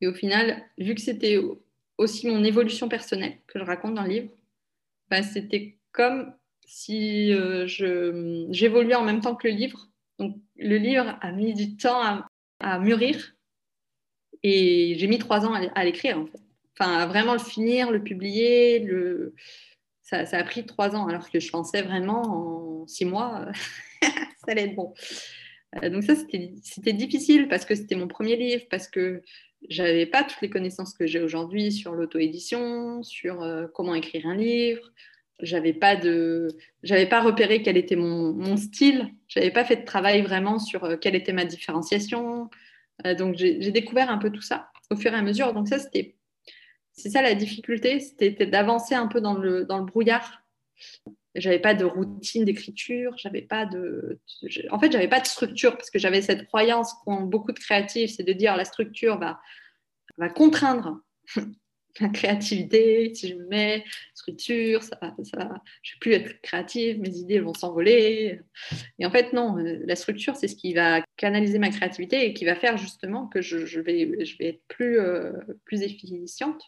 [0.00, 1.38] Et au final, vu que c'était
[1.98, 4.30] aussi mon évolution personnelle que je raconte dans le livre,
[5.10, 6.32] bah, c'était comme
[6.68, 9.88] si euh, j'évoluais en même temps que le livre.
[10.18, 12.26] Donc, le livre a mis du temps
[12.60, 13.34] à, mûrir
[14.42, 16.24] et j'ai mis trois ans à, l'écrire.
[16.78, 18.86] Enfin, à vraiment le finir, le publier,
[20.02, 23.46] ça, a pris trois ans, alors que je pensais vraiment en six mois,
[24.02, 24.10] ça
[24.48, 24.92] allait être bon.
[25.82, 29.22] Euh, donc ça, c'était difficile parce que c'était mon premier livre, parce que
[29.68, 34.36] j'avais pas toutes les connaissances que j'ai aujourd'hui sur l'auto-édition, sur euh, comment écrire un
[34.36, 34.92] livre,
[35.40, 36.48] j'avais pas de
[36.82, 39.12] j'avais pas repéré quel était mon, mon style.
[39.28, 42.50] J'avais pas fait de travail vraiment sur euh, quelle était ma différenciation.
[43.06, 45.52] Euh, donc j'ai découvert un peu tout ça au fur et à mesure.
[45.52, 46.16] Donc ça c'était
[46.92, 50.42] c'est ça la difficulté c'était d'avancer un peu dans le dans le brouillard.
[51.34, 54.18] J'avais pas de routine d'écriture j'avais pas de
[54.70, 58.14] en fait j'avais pas de structure parce que j'avais cette croyance qu'ont beaucoup de créatifs
[58.16, 59.40] c'est de dire la structure va
[60.16, 61.00] va contraindre
[62.00, 63.84] la créativité, si je me mets
[64.14, 68.40] structure, ça, ça, je ne vais plus être créative, mes idées vont s'envoler.
[68.98, 72.34] Et en fait, non, euh, la structure, c'est ce qui va canaliser ma créativité et
[72.34, 75.32] qui va faire justement que je, vais, je vais être plus, euh,
[75.64, 76.62] plus efficiente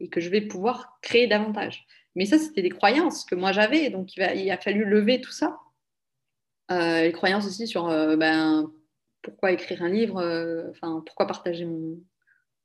[0.00, 1.86] et que je vais pouvoir créer davantage.
[2.16, 5.32] Mais ça, c'était des croyances que moi j'avais, donc il, va, a fallu lever tout
[5.32, 5.58] ça.
[6.70, 8.70] Euh, les croyances aussi sur ben,
[9.22, 10.72] pourquoi écrire un livre,
[11.04, 11.98] pourquoi partager mon,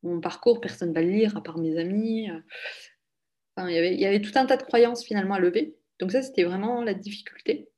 [0.04, 2.30] mon parcours, personne ne va le lire à part mes amis.
[3.56, 5.76] Enfin, il, y avait, tout un tas de croyances finalement à lever.
[6.00, 7.70] Donc ça, c'était vraiment la difficulté.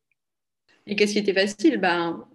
[0.86, 1.78] Et qu'est-ce qui était facile?
[1.78, 2.28] Ben,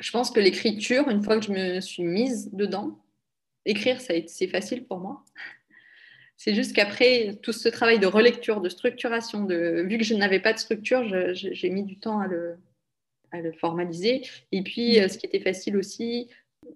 [0.00, 3.04] Je pense que l'écriture, une fois que je me suis mise dedans,
[3.64, 5.24] écrire, c'est facile pour moi.
[6.36, 10.40] C'est juste qu'après tout ce travail de relecture, de structuration, de, vu que je n'avais
[10.40, 12.56] pas de structure, j'ai mis du temps à le,
[13.30, 14.22] à le formaliser.
[14.50, 15.08] Et puis, mmh.
[15.08, 16.28] ce qui était facile aussi,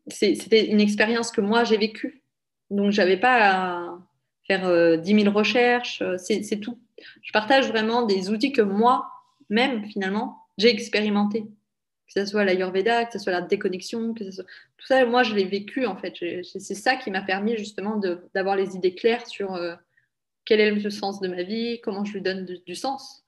[0.09, 2.23] c'était une expérience que moi j'ai vécue.
[2.71, 3.99] Donc, j'avais pas à
[4.47, 6.79] faire euh, dix 10 000 recherches, euh, c'est tout.
[7.23, 11.43] Je partage vraiment des outils que moi-même, finalement, j'ai expérimenté.
[11.43, 14.45] Que ce soit l'Ayurveda, que ce soit la déconnexion, que ce soit...
[14.79, 16.15] tout ça, moi, je l'ai vécu en fait.
[16.43, 18.01] C'est ça qui m'a permis justement
[18.35, 19.75] d'avoir les idées claires sur euh,
[20.47, 23.27] quel est le sens de ma vie, comment je lui donne du sens,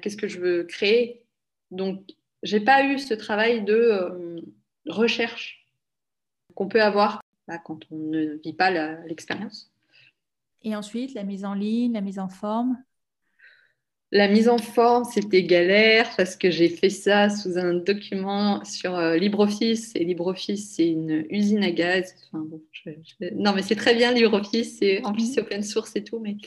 [0.00, 1.24] qu'est-ce que je veux créer.
[1.72, 2.04] Donc,
[2.44, 4.40] j'ai pas eu ce travail de
[4.86, 5.67] recherche
[6.58, 8.70] qu'on peut avoir bah, quand on ne vit pas
[9.06, 9.70] l'expérience.
[10.62, 12.76] Et ensuite, la mise en ligne, la mise en forme?
[14.10, 18.96] La mise en forme, c'était galère parce que j'ai fait ça sous un document sur
[18.96, 19.92] euh, LibreOffice.
[19.94, 22.12] Et LibreOffice, c'est une usine à gaz.
[22.32, 24.80] Non, mais c'est très bien LibreOffice.
[25.04, 26.18] En plus, c'est open source et tout.
[26.18, 26.38] Mais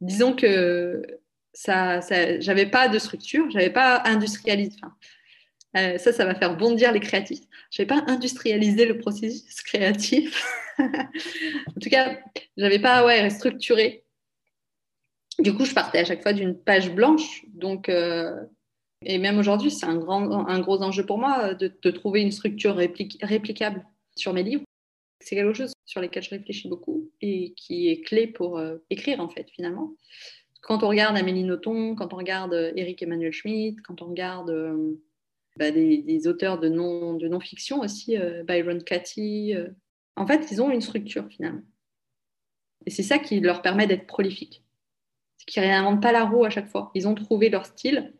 [0.00, 1.02] disons que
[1.52, 4.78] ça, ça j'avais pas de structure, j'avais pas industrialisé.
[5.76, 7.40] Euh, ça, ça va faire bondir les créatifs.
[7.70, 10.44] Je n'avais pas industrialisé le processus créatif.
[10.78, 12.18] en tout cas,
[12.56, 14.04] je n'avais pas ouais, structuré.
[15.38, 17.44] Du coup, je partais à chaque fois d'une page blanche.
[17.54, 18.36] Donc, euh,
[19.04, 22.76] Et même aujourd'hui, c'est un, grand, un gros enjeu pour moi de, trouver une structure
[22.76, 24.64] réplicable sur mes livres.
[25.20, 29.20] C'est quelque chose sur lequel je réfléchis beaucoup et qui est clé pour euh, écrire,
[29.20, 29.94] en fait, finalement.
[30.60, 35.00] Quand on regarde Amélie Nothomb, quand on regarde Eric Emmanuel Schmitt, quand on regarde euh,
[35.56, 39.54] bah, des, auteurs de non-fiction de non aussi, euh, Byron Katie,
[40.16, 41.62] en fait, ils ont une structure, finalement.
[42.86, 44.64] Et c'est ça qui leur permet d'être prolifiques.
[45.38, 46.90] C'est qu'ils réinventent pas la roue à chaque fois.
[46.94, 48.14] Ils ont trouvé leur style.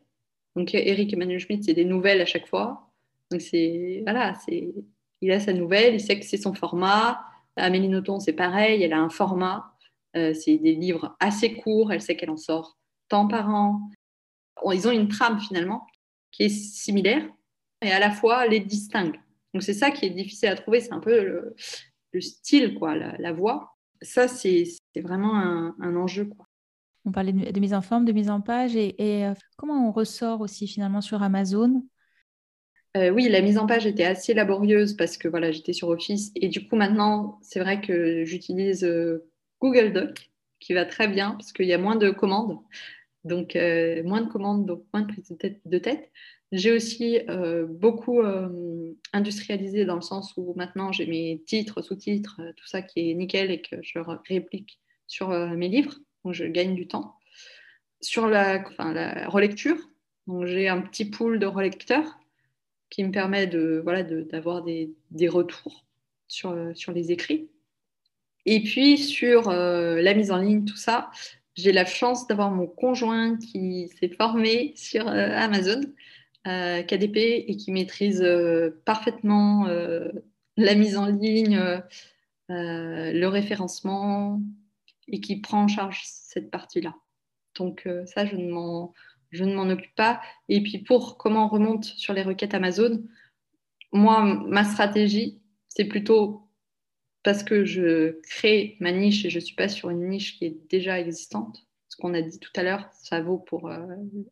[0.56, 2.90] Donc, Eric Emmanuel Schmitt, c'est des nouvelles à chaque fois.
[3.30, 4.02] Donc, c'est.
[4.04, 4.72] Voilà, c'est.
[5.20, 7.24] Il a sa nouvelle, il sait que c'est son format.
[7.56, 9.72] Amélie Nothomb, c'est pareil, elle a un format.
[10.16, 12.76] Euh, c'est des livres assez courts, elle sait qu'elle en sort
[13.08, 13.90] tant par an.
[14.72, 15.86] Ils ont une trame finalement
[16.32, 17.24] qui est similaire
[17.80, 19.20] et à la fois les distingue.
[19.54, 21.54] Donc c'est ça qui est difficile à trouver, c'est un peu
[22.12, 23.72] le, style, quoi, la voix
[24.02, 24.64] ça, c'est
[24.96, 26.26] vraiment un, enjeu.
[26.26, 26.46] Quoi.
[27.04, 30.40] On parlait de, mise en forme, de mise en page, et, euh, comment on ressort
[30.40, 31.84] aussi finalement sur Amazon?
[32.96, 36.30] Euh, oui, la mise en page était assez laborieuse parce que voilà, j'étais sur Office
[36.34, 39.26] et du coup maintenant, c'est vrai que j'utilise euh,
[39.62, 40.30] Google Doc
[40.60, 42.58] qui va très bien parce qu'il y a moins de commandes,
[43.24, 43.54] donc
[44.04, 46.10] moins de commandes, donc moins de prise de tête.
[46.52, 52.40] J'ai aussi euh, beaucoup euh, industrialisé dans le sens où maintenant j'ai mes titres, sous-titres,
[52.40, 53.98] euh, tout ça qui est nickel et que je
[54.28, 55.94] réplique sur mes livres,
[56.24, 57.16] donc je gagne du temps.
[58.00, 59.76] Sur la, la relecture,
[60.44, 62.18] j'ai un petit pool de relecteurs
[62.88, 65.84] qui me permet de, voilà, d'avoir des, des, retours
[66.28, 67.50] sur, sur les écrits.
[68.46, 71.10] Et puis sur la mise en ligne, tout ça,
[71.54, 75.80] j'ai la chance d'avoir mon conjoint qui s'est formé sur Amazon
[76.48, 80.10] euh, KDP et qui maîtrise euh, parfaitement euh,
[80.56, 81.60] la mise en ligne,
[82.48, 84.42] le référencement
[85.06, 86.96] et qui prend en charge cette partie-là.
[87.56, 88.92] Donc ça, je ne m'en
[89.30, 90.20] je ne m'en occupe pas.
[90.50, 93.02] Et puis pour comment on remonte sur les requêtes Amazon,
[93.92, 96.48] moi, ma stratégie, c'est plutôt
[97.22, 100.46] parce que je crée ma niche et je ne suis pas sur une niche qui
[100.46, 101.66] est déjà existante.
[101.88, 103.70] Ce qu'on a dit tout à l'heure, ça vaut pour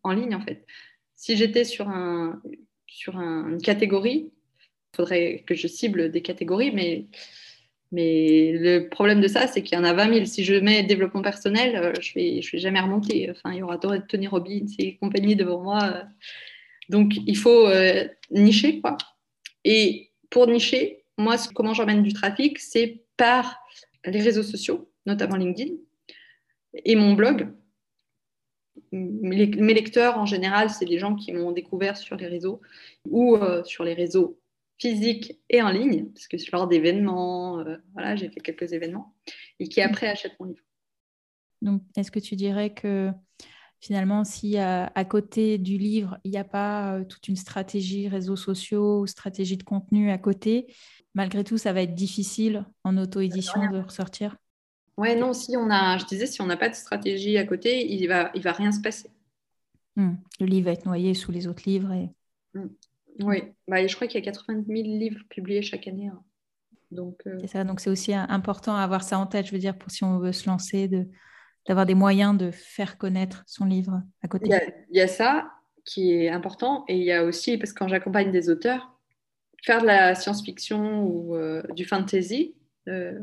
[0.02, 0.64] en ligne en fait
[1.20, 2.40] si j'étais sur, un,
[2.86, 4.32] sur une catégorie,
[4.94, 7.08] il faudrait que je cible des catégories, mais,
[7.92, 10.24] mais le problème de ça, c'est qu'il y en a 20 000.
[10.24, 13.30] Si je mets développement personnel, euh, je ne vais, je vais jamais remonter.
[13.30, 16.04] Enfin, il y aura Tony Robbins et compagnie devant moi.
[16.88, 18.96] Donc, il faut euh, nicher, quoi.
[19.66, 23.60] Et pour nicher, moi, comment j'emmène du trafic, c'est par
[24.04, 25.74] les réseaux sociaux, notamment LinkedIn,
[26.72, 27.52] et mon blog,
[28.92, 32.60] mes lecteurs, en général, c'est des gens qui m'ont découvert sur les réseaux
[33.08, 34.40] ou euh, sur les réseaux
[34.78, 39.14] physiques et en ligne, parce que lors d'événements, euh, voilà, j'ai fait quelques événements,
[39.58, 40.64] et qui après achètent mon livre.
[41.60, 43.10] Donc, est-ce que tu dirais que
[43.80, 48.36] finalement, si à, côté du livre, il n'y a pas euh, toute une stratégie réseaux
[48.36, 50.74] sociaux ou stratégie de contenu à côté,
[51.14, 54.36] malgré tout, ça va être difficile en auto-édition de ressortir
[54.96, 57.90] Ouais, non, si on a, je disais, si on n'a pas de stratégie à côté,
[57.90, 59.10] il va, il va rien se passer.
[59.96, 60.16] Hmm.
[60.38, 61.90] Le livre va être noyé sous les autres livres.
[61.92, 62.10] Et...
[62.52, 62.68] Hmm.
[63.22, 66.08] Oui, bah, je crois qu'il y a 90 000 livres publiés chaque année.
[66.08, 66.22] Hein.
[66.90, 69.58] Donc, euh, C'est ça, donc c'est aussi important à avoir ça en tête, je veux
[69.58, 71.06] dire, pour si on veut se lancer, de,
[71.66, 74.50] d'avoir des moyens de faire connaître son livre à côté.
[74.90, 75.50] Il y, a, ça
[75.84, 78.99] qui est important, et il y a aussi, parce que quand j'accompagne des auteurs,
[79.64, 82.54] faire de la science-fiction ou euh, du fantasy,
[82.88, 83.18] euh,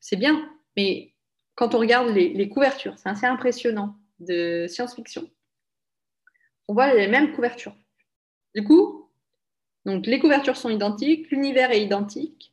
[0.00, 1.14] c'est bien, mais
[1.54, 5.28] quand on regarde les, couvertures, c'est assez impressionnant de science-fiction.
[6.68, 7.76] On voit les mêmes couvertures.
[8.54, 9.10] Du coup,
[9.84, 12.52] donc les couvertures sont identiques, l'univers est identique.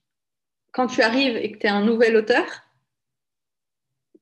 [0.72, 2.46] Quand tu arrives et que tu es un nouvel auteur,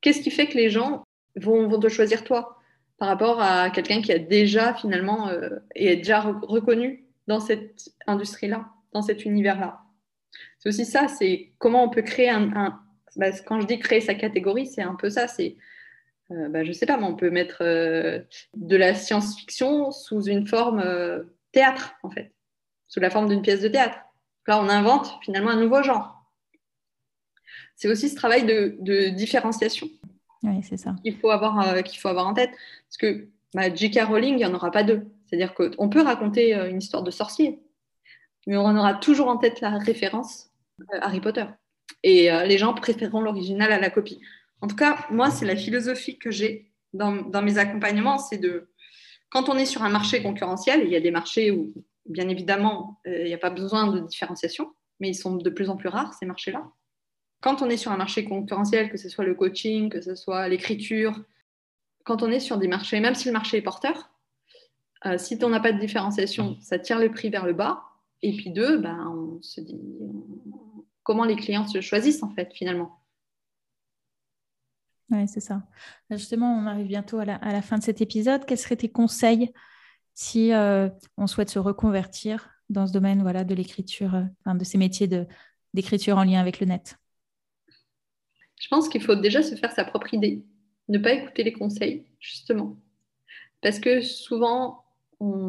[0.01, 1.03] qu'est-ce qui fait que les gens
[1.35, 2.57] vont, te choisir toi
[2.97, 7.05] par rapport à quelqu'un qui a déjà finalement euh, est déjà reconnu?
[7.31, 9.81] Dans cette industrie-là, dans cet univers-là
[10.61, 12.79] c'est aussi ça, c'est comment on peut créer un...
[13.15, 15.57] Bah, quand je dis créer sa catégorie, c'est un peu ça, c'est...
[16.31, 18.19] Euh, bah, je sais pas, mais on peut mettre euh,
[18.55, 22.31] de la science-fiction sous une forme euh, théâtre, en fait,
[22.87, 23.97] sous la forme d'une pièce de théâtre.
[24.47, 26.31] Là, on invente finalement un nouveau genre.
[27.75, 29.89] C'est aussi ce travail de, différenciation.
[30.43, 30.95] Oui, c'est ça.
[31.03, 32.51] Qu'il faut, avoir, qu'il faut avoir en tête.
[32.51, 34.03] Parce que bah, J.K.
[34.03, 35.07] Rowling, il n'y en aura pas deux.
[35.31, 37.61] C'est-à-dire qu'on peut raconter une histoire de sorcier,
[38.47, 40.51] mais on aura toujours en tête la référence
[40.93, 41.45] euh, Harry Potter.
[42.03, 44.21] Et euh, les gens préféreront l'original à la copie.
[44.61, 48.69] En tout cas, moi, c'est la philosophie que j'ai dans, mes accompagnements, c'est de,
[49.29, 51.73] quand on est sur un marché concurrentiel, il y a des marchés où,
[52.05, 55.69] bien évidemment, euh, il n'y a pas besoin de différenciation, mais ils sont de plus
[55.69, 56.69] en plus rares, ces marchés-là.
[57.39, 60.47] Quand on est sur un marché concurrentiel, que ce soit le coaching, que ce soit
[60.47, 61.23] l'écriture,
[62.03, 64.10] quand on est sur des marchés, même si le marché est porteur,
[65.05, 67.83] Euh, si tu n'as pas de différenciation, ça tire le prix vers le bas.
[68.21, 69.79] Et puis deux, ben, on se dit
[71.03, 73.01] comment les clients se choisissent en fait finalement.
[75.09, 75.63] Oui, c'est ça.
[76.09, 78.45] Justement, on arrive bientôt à la, fin de cet épisode.
[78.45, 79.51] Quels seraient tes conseils
[80.13, 84.77] si euh, on souhaite se reconvertir dans ce domaine voilà, de l'écriture, euh, de ces
[84.77, 85.09] métiers
[85.73, 86.97] d'écriture en lien avec le net?
[88.61, 90.45] Je pense qu'il faut déjà se faire sa propre idée,
[90.87, 92.77] ne pas écouter les conseils, justement.
[93.61, 94.80] Parce que souvent,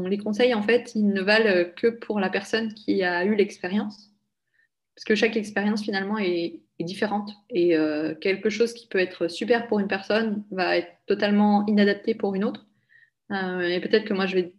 [0.07, 4.13] les conseils, en fait, ils ne valent que pour la personne qui a eu l'expérience.
[4.95, 7.31] Parce que chaque expérience, finalement, est, différente.
[7.49, 12.17] Et euh, quelque chose qui peut être super pour une personne va être totalement inadapté
[12.17, 12.67] pour une autre.
[13.31, 14.53] Euh, et peut-être que moi, je vais,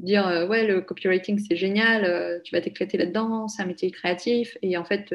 [0.00, 4.58] dire, euh, ouais, le copywriting, c'est génial, tu vas t'éclater là-dedans, c'est un métier créatif.
[4.60, 5.14] Et en fait,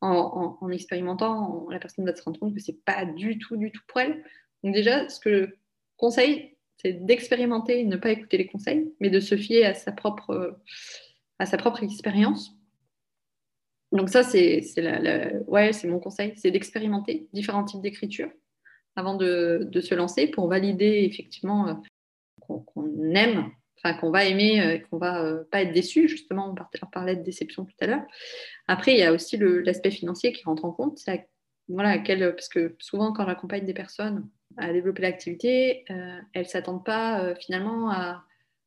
[0.00, 3.70] en, en, expérimentant, la personne va se rendre compte que c'est pas du tout, du
[3.70, 4.24] tout pour elle.
[4.64, 5.46] Donc déjà, ce que je
[5.96, 10.58] conseille, c'est d'expérimenter, ne pas écouter les conseils, mais de se fier à sa propre,
[11.38, 12.52] à sa propre expérience.
[13.92, 14.62] Donc ça, c'est
[15.46, 18.30] ouais, mon conseil, c'est d'expérimenter différents types d'écriture
[18.96, 21.74] avant de, de, se lancer pour valider effectivement euh,
[22.40, 26.08] qu'on aime, enfin qu'on va aimer, euh, qu'on va euh, pas être déçu.
[26.08, 28.04] Justement, on parlait de déception tout à l'heure.
[28.66, 30.98] Après, il y a aussi l'aspect financier qui rentre en compte.
[31.68, 31.98] Voilà,
[32.32, 34.28] parce que souvent, quand j'accompagne des personnes
[34.58, 38.24] à développer l'activité, euh, elles ne s'attendent pas euh, finalement à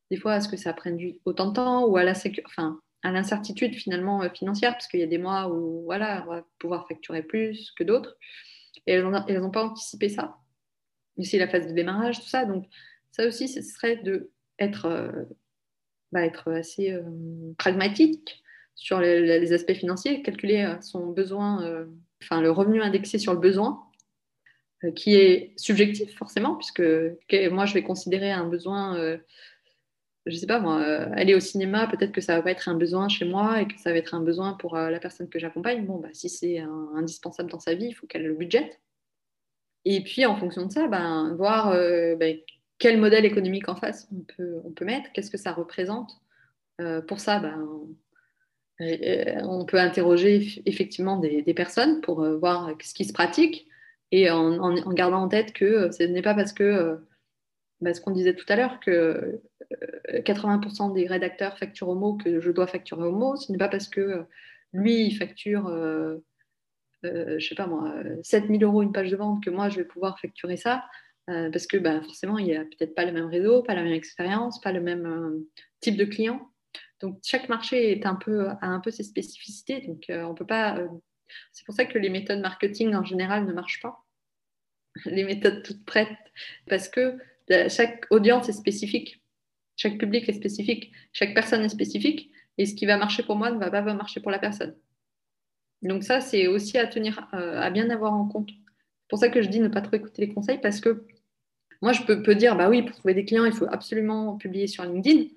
[0.09, 2.13] des fois à ce que ça prenne du, autant de temps ou à la
[2.45, 6.31] enfin, à l'incertitude finalement euh, financière, parce qu'il y a des mois où voilà, on
[6.31, 8.17] va pouvoir facturer plus que d'autres.
[8.87, 10.37] Et elles n'ont pas anticipé ça.
[11.21, 12.45] c'est la phase de démarrage, tout ça.
[12.45, 12.65] Donc
[13.11, 15.13] ça aussi, ce serait de être,
[16.11, 16.97] bah, assez
[17.57, 18.43] pragmatique
[18.75, 21.85] sur les, aspects financiers, calculer son besoin,
[22.23, 23.90] enfin le revenu indexé sur le besoin
[24.89, 26.81] qui est subjectif forcément, puisque
[27.51, 29.17] moi je vais considérer un besoin, euh,
[30.25, 32.67] je ne sais pas moi, euh, aller au cinéma, peut-être que ça va pas être
[32.67, 35.39] un besoin chez moi et que ça va être un besoin pour la personne que
[35.39, 35.85] j'accompagne.
[35.85, 36.59] Bon, bah, si c'est
[36.95, 38.71] indispensable dans sa vie, il faut qu'elle le budget.
[39.85, 41.71] Et puis en fonction de ça, ben, voir
[42.17, 42.37] ben,
[42.77, 46.11] quel modèle économique en face on peut, on peut mettre, qu'est-ce que ça représente.
[47.07, 47.67] pour ça, ben,
[48.79, 53.67] on peut interroger effectivement des, des personnes pour voir ce qui se pratique
[54.11, 56.95] et en, gardant en tête que euh, ce n'est pas parce que, euh,
[57.79, 59.41] bah, ce qu'on disait tout à l'heure, que
[60.09, 63.57] 80% euh, des rédacteurs facturent au mot que je dois facturer au mot, ce n'est
[63.57, 64.25] pas parce que
[64.73, 66.17] lui, il facture, euh,
[67.05, 67.93] euh, je sais pas moi,
[68.23, 70.83] 7000 euros une page de vente que moi, je vais pouvoir facturer ça,
[71.27, 73.93] parce que bah, forcément, il n'y a peut-être pas le même réseau, pas la même
[73.93, 75.45] expérience, pas le même
[75.79, 76.51] type de client.
[76.99, 78.09] Donc, chaque marché a
[78.61, 80.77] un peu ses spécificités, donc on ne peut pas
[81.51, 84.05] c'est pour ça que les méthodes marketing en général ne marchent pas.
[85.05, 86.09] Les méthodes toutes prêtes,
[86.67, 87.17] parce que
[87.69, 89.21] chaque audience est spécifique,
[89.75, 93.51] chaque public est spécifique, chaque personne est spécifique, et ce qui va marcher pour moi
[93.51, 94.75] ne va pas marcher pour la personne.
[95.81, 98.49] Donc ça, c'est aussi à tenir, euh, à bien avoir en compte.
[98.49, 101.05] C'est pour ça que je dis ne pas trop écouter les conseils, parce que
[101.81, 104.83] moi, je peux, dire, bah oui, pour trouver des clients, il faut absolument publier sur
[104.83, 105.29] LinkedIn.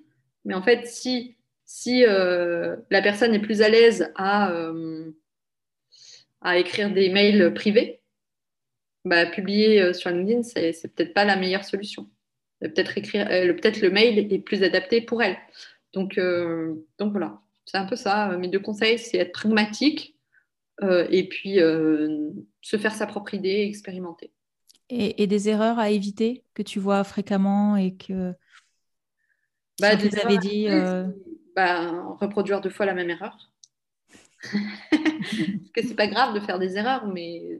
[0.45, 5.11] Mais en fait, si, si euh, la personne est plus à l'aise à, euh,
[6.45, 8.01] à écrire des mails privés,
[9.03, 12.07] bah, publier euh, sur LinkedIn, c'est, c'est peut-être pas la meilleure solution.
[12.61, 15.37] Peut-être écrire, euh, peut-être le mail est plus adapté pour elle.
[15.93, 18.37] Donc, euh, donc voilà, c'est un peu ça.
[18.37, 20.13] Mes deux conseils, c'est être pragmatique
[20.81, 24.31] et puis se faire sa propre idée, expérimenter.
[24.89, 28.33] Et, des erreurs à éviter que tu vois fréquemment et que
[29.79, 30.67] bah, tu avais dit.
[31.55, 31.89] Bah,
[32.19, 33.53] reproduire deux fois la même erreur.
[35.73, 37.59] que c'est pas grave de faire des erreurs, mais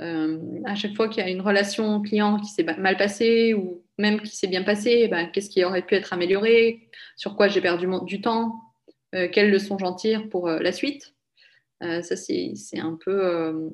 [0.00, 3.84] euh, à chaque fois qu'il y a une relation client qui s'est mal passée ou
[3.98, 7.60] même qui s'est bien passée, ben, qu'est-ce qui aurait pu être amélioré, sur quoi j'ai
[7.60, 8.60] perdu du temps,
[9.14, 11.14] euh, quelles leçons j'en tire pour euh, la suite?
[11.80, 13.68] ça, c'est un peu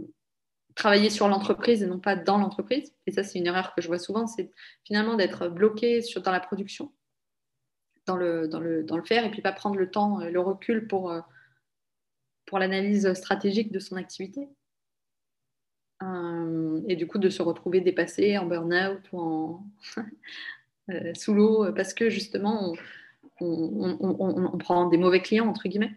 [0.74, 2.94] travailler sur l'entreprise et non pas dans l'entreprise.
[3.06, 4.50] Et ça, c'est une erreur que je vois souvent, c'est
[4.84, 6.90] finalement d'être bloqué dans la production,
[8.06, 10.86] dans le, dans, le, dans le faire, et puis pas prendre le temps, le recul
[10.86, 11.12] pour
[12.48, 14.48] pour l'analyse stratégique de son activité.
[16.02, 19.66] Euh, et du coup, de se retrouver dépassé en burn-out ou en
[20.90, 22.74] euh, sous l'eau parce que justement,
[23.40, 25.94] on, prend des mauvais clients, entre guillemets.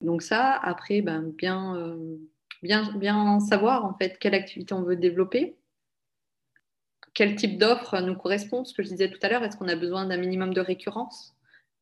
[0.00, 2.16] Donc ça, après, ben, bien, euh,
[2.62, 5.56] bien, bien savoir en fait quelle activité on veut développer,
[7.14, 9.76] quel type d'offre nous correspond, ce que je disais tout à l'heure, est-ce qu'on a
[9.76, 11.31] besoin d'un minimum de récurrence?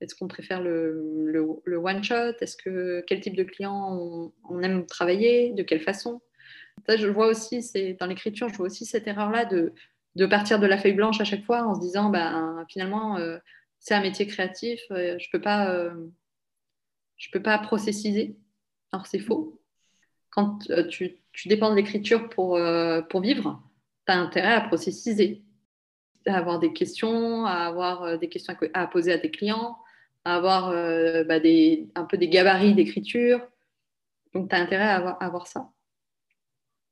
[0.01, 1.31] Est-ce qu'on préfère le,
[1.65, 5.53] le, one-shot Est-ce que quel type de client on, aime travailler?
[5.53, 6.23] De quelle façon?
[6.87, 9.75] Ça, je vois aussi, c'est dans l'écriture, je vois aussi cette erreur-là de,
[10.17, 13.37] de partir de la feuille blanche à chaque fois en se disant, bah, finalement, euh,
[13.79, 14.81] c'est un métier créatif.
[14.91, 15.41] je peux
[17.17, 18.39] je peux pas processiser.
[18.93, 19.61] Alors c'est faux.
[20.31, 22.59] Quand tu, tu dépends de l'écriture pour,
[23.11, 23.63] pour vivre,
[24.07, 25.43] tu as intérêt à processiser,
[26.27, 29.77] à avoir des questions, à avoir des questions à poser à tes clients,
[30.25, 30.71] à avoir
[31.27, 33.41] bah, des, un peu des gabarits d'écriture.
[34.35, 35.71] Donc, tu as intérêt à avoir, à avoir ça.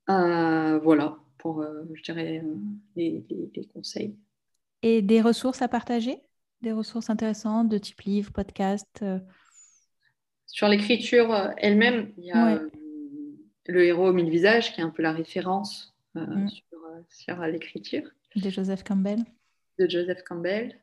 [0.06, 1.64] voilà pour,
[1.94, 2.42] je dirais,
[2.96, 3.24] les,
[3.72, 4.16] conseils.
[4.82, 6.20] Et des ressources à partager?
[6.62, 9.04] Des ressources intéressantes de type livre, podcast
[10.46, 12.60] Sur l'écriture elle-même, il y a
[13.66, 16.48] Le héros aux mille visages, qui est un peu la référence mm.
[17.08, 18.10] sur, l'écriture.
[18.34, 19.20] De Joseph Campbell.
[19.78, 20.76] De Joseph Campbell.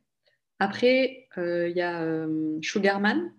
[0.60, 2.28] Après, il y a
[2.62, 3.32] Sugarman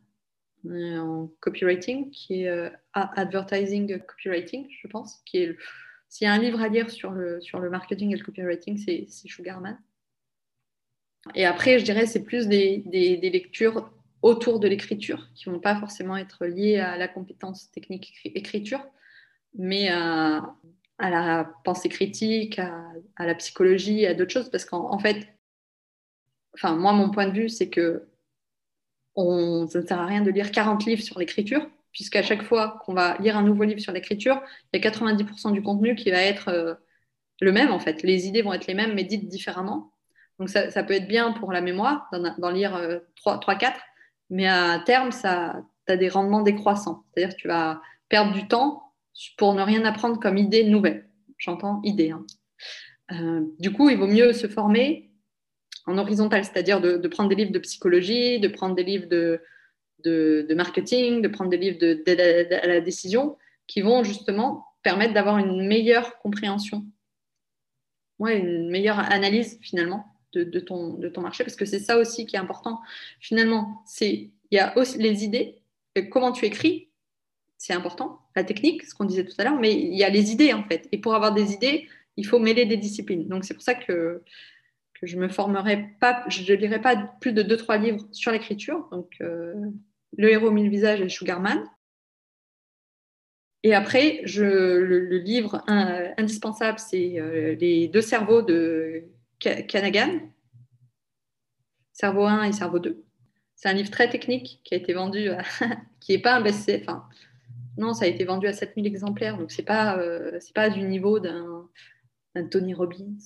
[0.65, 5.49] en copywriting, qui est advertising copywriting, je pense, qui
[6.09, 8.79] s'il y a un livre à lire sur le, sur le marketing et le copywriting,
[8.79, 9.79] c'est Sugarman.
[11.35, 13.91] Et après, je dirais, c'est plus des, des, lectures
[14.23, 18.87] autour de l'écriture, qui ne vont pas forcément être liées à la compétence technique écriture,
[19.55, 20.55] mais à,
[20.99, 25.27] à la pensée critique, à la psychologie, à d'autres choses, parce qu'en fait,
[26.57, 28.09] enfin, moi, mon point de vue, c'est que
[29.17, 29.23] ça
[29.81, 33.17] ne sert à rien de lire 40 livres sur l'écriture, puisqu'à chaque fois qu'on va
[33.19, 34.43] lire un nouveau livre sur l'écriture,
[34.73, 36.75] il y a 90% du contenu qui va être euh,
[37.41, 38.03] le même, en fait.
[38.03, 39.93] Les idées vont être les mêmes, mais dites différemment.
[40.39, 42.79] Donc, ça, peut être bien pour la mémoire, d'en lire
[43.25, 43.71] 3-4, euh,
[44.29, 47.05] mais à terme, tu as des rendements décroissants.
[47.15, 47.81] C'est-à-dire que tu vas
[48.11, 48.93] perdre du temps
[49.39, 51.09] pour ne rien apprendre comme idée nouvelle.
[51.39, 52.11] J'entends idée.
[52.11, 52.25] Hein.
[53.13, 55.11] Euh, du coup, il vaut mieux se former
[55.87, 61.23] en horizontal, c'est-à-dire de, prendre des livres de psychologie, de prendre des livres de, marketing,
[61.23, 66.19] de prendre des livres d'aide à la décision qui vont justement permettre d'avoir une meilleure
[66.19, 66.85] compréhension,
[68.19, 72.39] ouais, une meilleure analyse finalement de, ton, marché, parce que c'est ça aussi qui est
[72.39, 72.81] important.
[73.21, 75.63] Finalement, il y a aussi les idées,
[76.11, 76.89] comment tu écris,
[77.57, 80.31] c'est important, la technique, ce qu'on disait tout à l'heure, mais il y a les
[80.31, 80.89] idées en fait.
[80.93, 83.27] Et pour avoir des idées, il faut mêler des disciplines.
[83.29, 84.23] Donc c'est pour ça que
[85.01, 88.89] que je me formerai pas, je ne lirai pas plus de 2-3 livres sur l'écriture,
[88.91, 89.55] donc euh,
[90.17, 91.63] Le héros mille visages et Sugarman.
[93.63, 99.05] Et après, le, livre indispensable, c'est euh, Les deux cerveaux de
[99.41, 100.21] Kanagan,
[101.93, 103.03] Cerveau 1 et Cerveau 2.
[103.55, 105.29] C'est un livre très technique qui a été vendu,
[106.01, 106.87] qui n'est pas un best-seller.
[107.79, 110.83] Non, ça a été vendu à 7000 exemplaires, donc ce n'est pas, euh, pas du
[110.83, 111.69] niveau d'un
[112.51, 113.17] Tony Robbins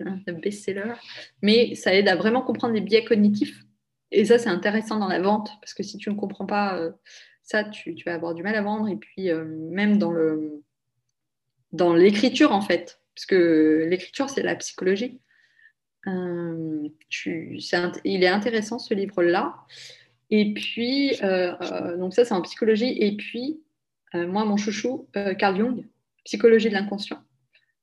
[0.00, 0.94] un best-seller,
[1.42, 3.64] mais ça aide à vraiment comprendre les biais cognitifs.
[4.12, 6.90] Et ça, c'est intéressant dans la vente, parce que si tu ne comprends pas euh,
[7.42, 8.88] ça, tu, vas avoir du mal à vendre.
[8.88, 10.62] Et puis, euh, même dans, le,
[11.72, 15.20] dans l'écriture, en fait, parce que l'écriture, c'est la psychologie.
[16.06, 16.88] Euh,
[17.24, 19.54] il est intéressant, ce livre-là.
[20.30, 21.10] Et puis,
[21.98, 22.96] donc ça, c'est en psychologie.
[23.00, 23.60] Et puis,
[24.14, 25.08] moi, mon chouchou,
[25.38, 25.84] Carl Jung,
[26.24, 27.20] psychologie de l'inconscient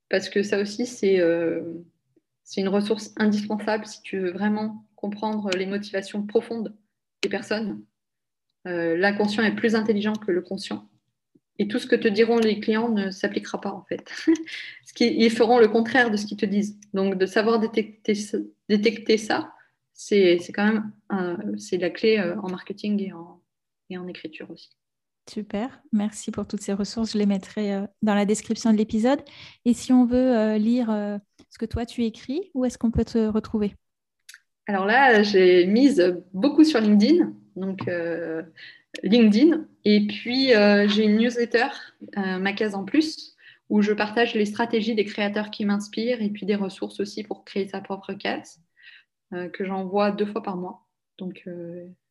[0.10, 1.62] parce que ça aussi, euh,
[2.44, 6.76] c'est une ressource indispensable si tu veux vraiment comprendre les motivations profondes
[7.22, 7.84] des personnes.
[8.68, 10.90] Euh, l'inconscient est plus intelligent que le conscient.
[11.60, 14.12] Et tout ce que te diront les clients ne s'appliquera pas en fait.
[15.00, 16.80] Ils feront le contraire de ce qu'ils te disent.
[16.94, 19.54] Donc de savoir détecter, ça,
[19.94, 23.12] c'est quand même la clé euh, en marketing
[23.90, 24.70] et en écriture aussi.
[25.30, 27.12] Super, merci pour toutes ces ressources.
[27.12, 29.20] Je les mettrai euh, dans la description de l'épisode.
[29.66, 31.18] Et si on veut euh, lire euh,
[31.50, 33.74] ce que toi tu écris, où est-ce qu'on peut te retrouver?
[34.68, 37.90] Alors là, j'ai mise beaucoup sur LinkedIn, donc
[39.02, 39.66] LinkedIn.
[39.86, 41.68] Et puis j'ai une newsletter,
[42.18, 43.38] ma case en plus,
[43.70, 47.46] où je partage les stratégies des créateurs qui m'inspirent et puis des ressources aussi pour
[47.46, 48.62] créer sa propre case,
[49.32, 50.86] que j'envoie deux fois par mois.
[51.18, 51.48] Donc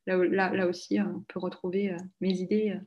[0.06, 2.80] là, là, aussi, on peut retrouver mes idées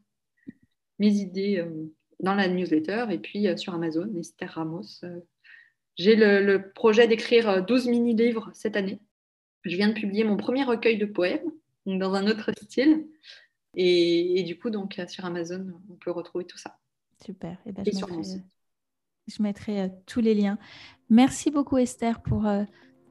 [0.99, 5.03] mes idées euh, dans la newsletter et puis euh, sur Amazon, Esther Ramos.
[5.03, 5.19] Euh,
[5.95, 8.99] j'ai le, projet d'écrire 12 mini-livres cette année.
[9.63, 11.51] Je viens de publier mon premier recueil de poèmes,
[11.85, 13.05] dans un autre style.
[13.75, 16.77] Et, du coup, donc sur Amazon, on peut retrouver tout ça.
[17.23, 17.51] Super.
[17.65, 18.41] Et, eh ben, je, mettrai,
[19.27, 20.57] je, mettrai, tous les liens.
[21.09, 22.47] Merci beaucoup Esther pour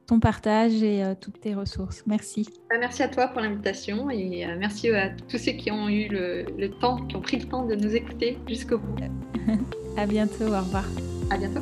[0.09, 2.03] ton partage et euh, toutes tes ressources.
[2.07, 2.49] Merci.
[2.69, 6.07] Bah, merci à toi pour l'invitation et euh, merci à tous ceux qui ont eu
[6.09, 8.95] le, temps, qui ont pris le temps de nous écouter jusqu'au bout.
[9.97, 10.85] à bientôt, au revoir.
[11.29, 11.61] À bientôt.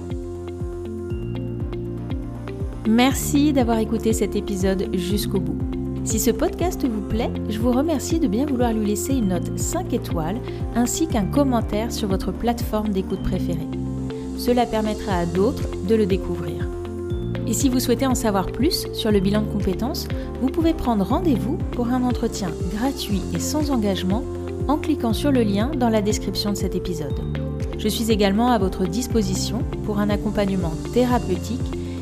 [2.88, 5.60] Merci d'avoir écouté cet épisode jusqu'au bout.
[6.06, 9.60] Si ce podcast vous plaît, je vous remercie de bien vouloir lui laisser une note
[9.60, 10.39] 5 étoiles
[10.74, 13.68] ainsi qu'un commentaire sur votre plateforme d'écoute préférée.
[14.38, 16.57] Cela permettra à d'autres de le découvrir.
[17.48, 20.08] Et si vous souhaitez en savoir plus sur le bilan de compétences,
[20.41, 24.24] vous pouvez prendre rendez-vous pour un entretien gratuit et sans engagement
[24.68, 27.20] en cliquant sur le lien dans la description de cet épisode.
[27.78, 31.62] Je suis également à votre disposition pour un accompagnement thérapeutique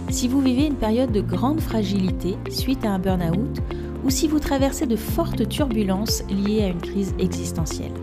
[0.09, 3.59] si vous vivez une période de grande fragilité suite à un burn-out
[4.03, 7.93] ou si vous traversez de fortes turbulences liées à une crise existentielle.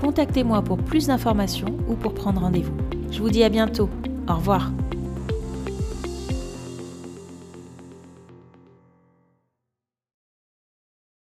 [0.00, 2.76] Contactez-moi pour plus d'informations ou pour prendre rendez-vous.
[3.10, 3.88] Je vous dis à bientôt.
[4.28, 4.72] Au revoir.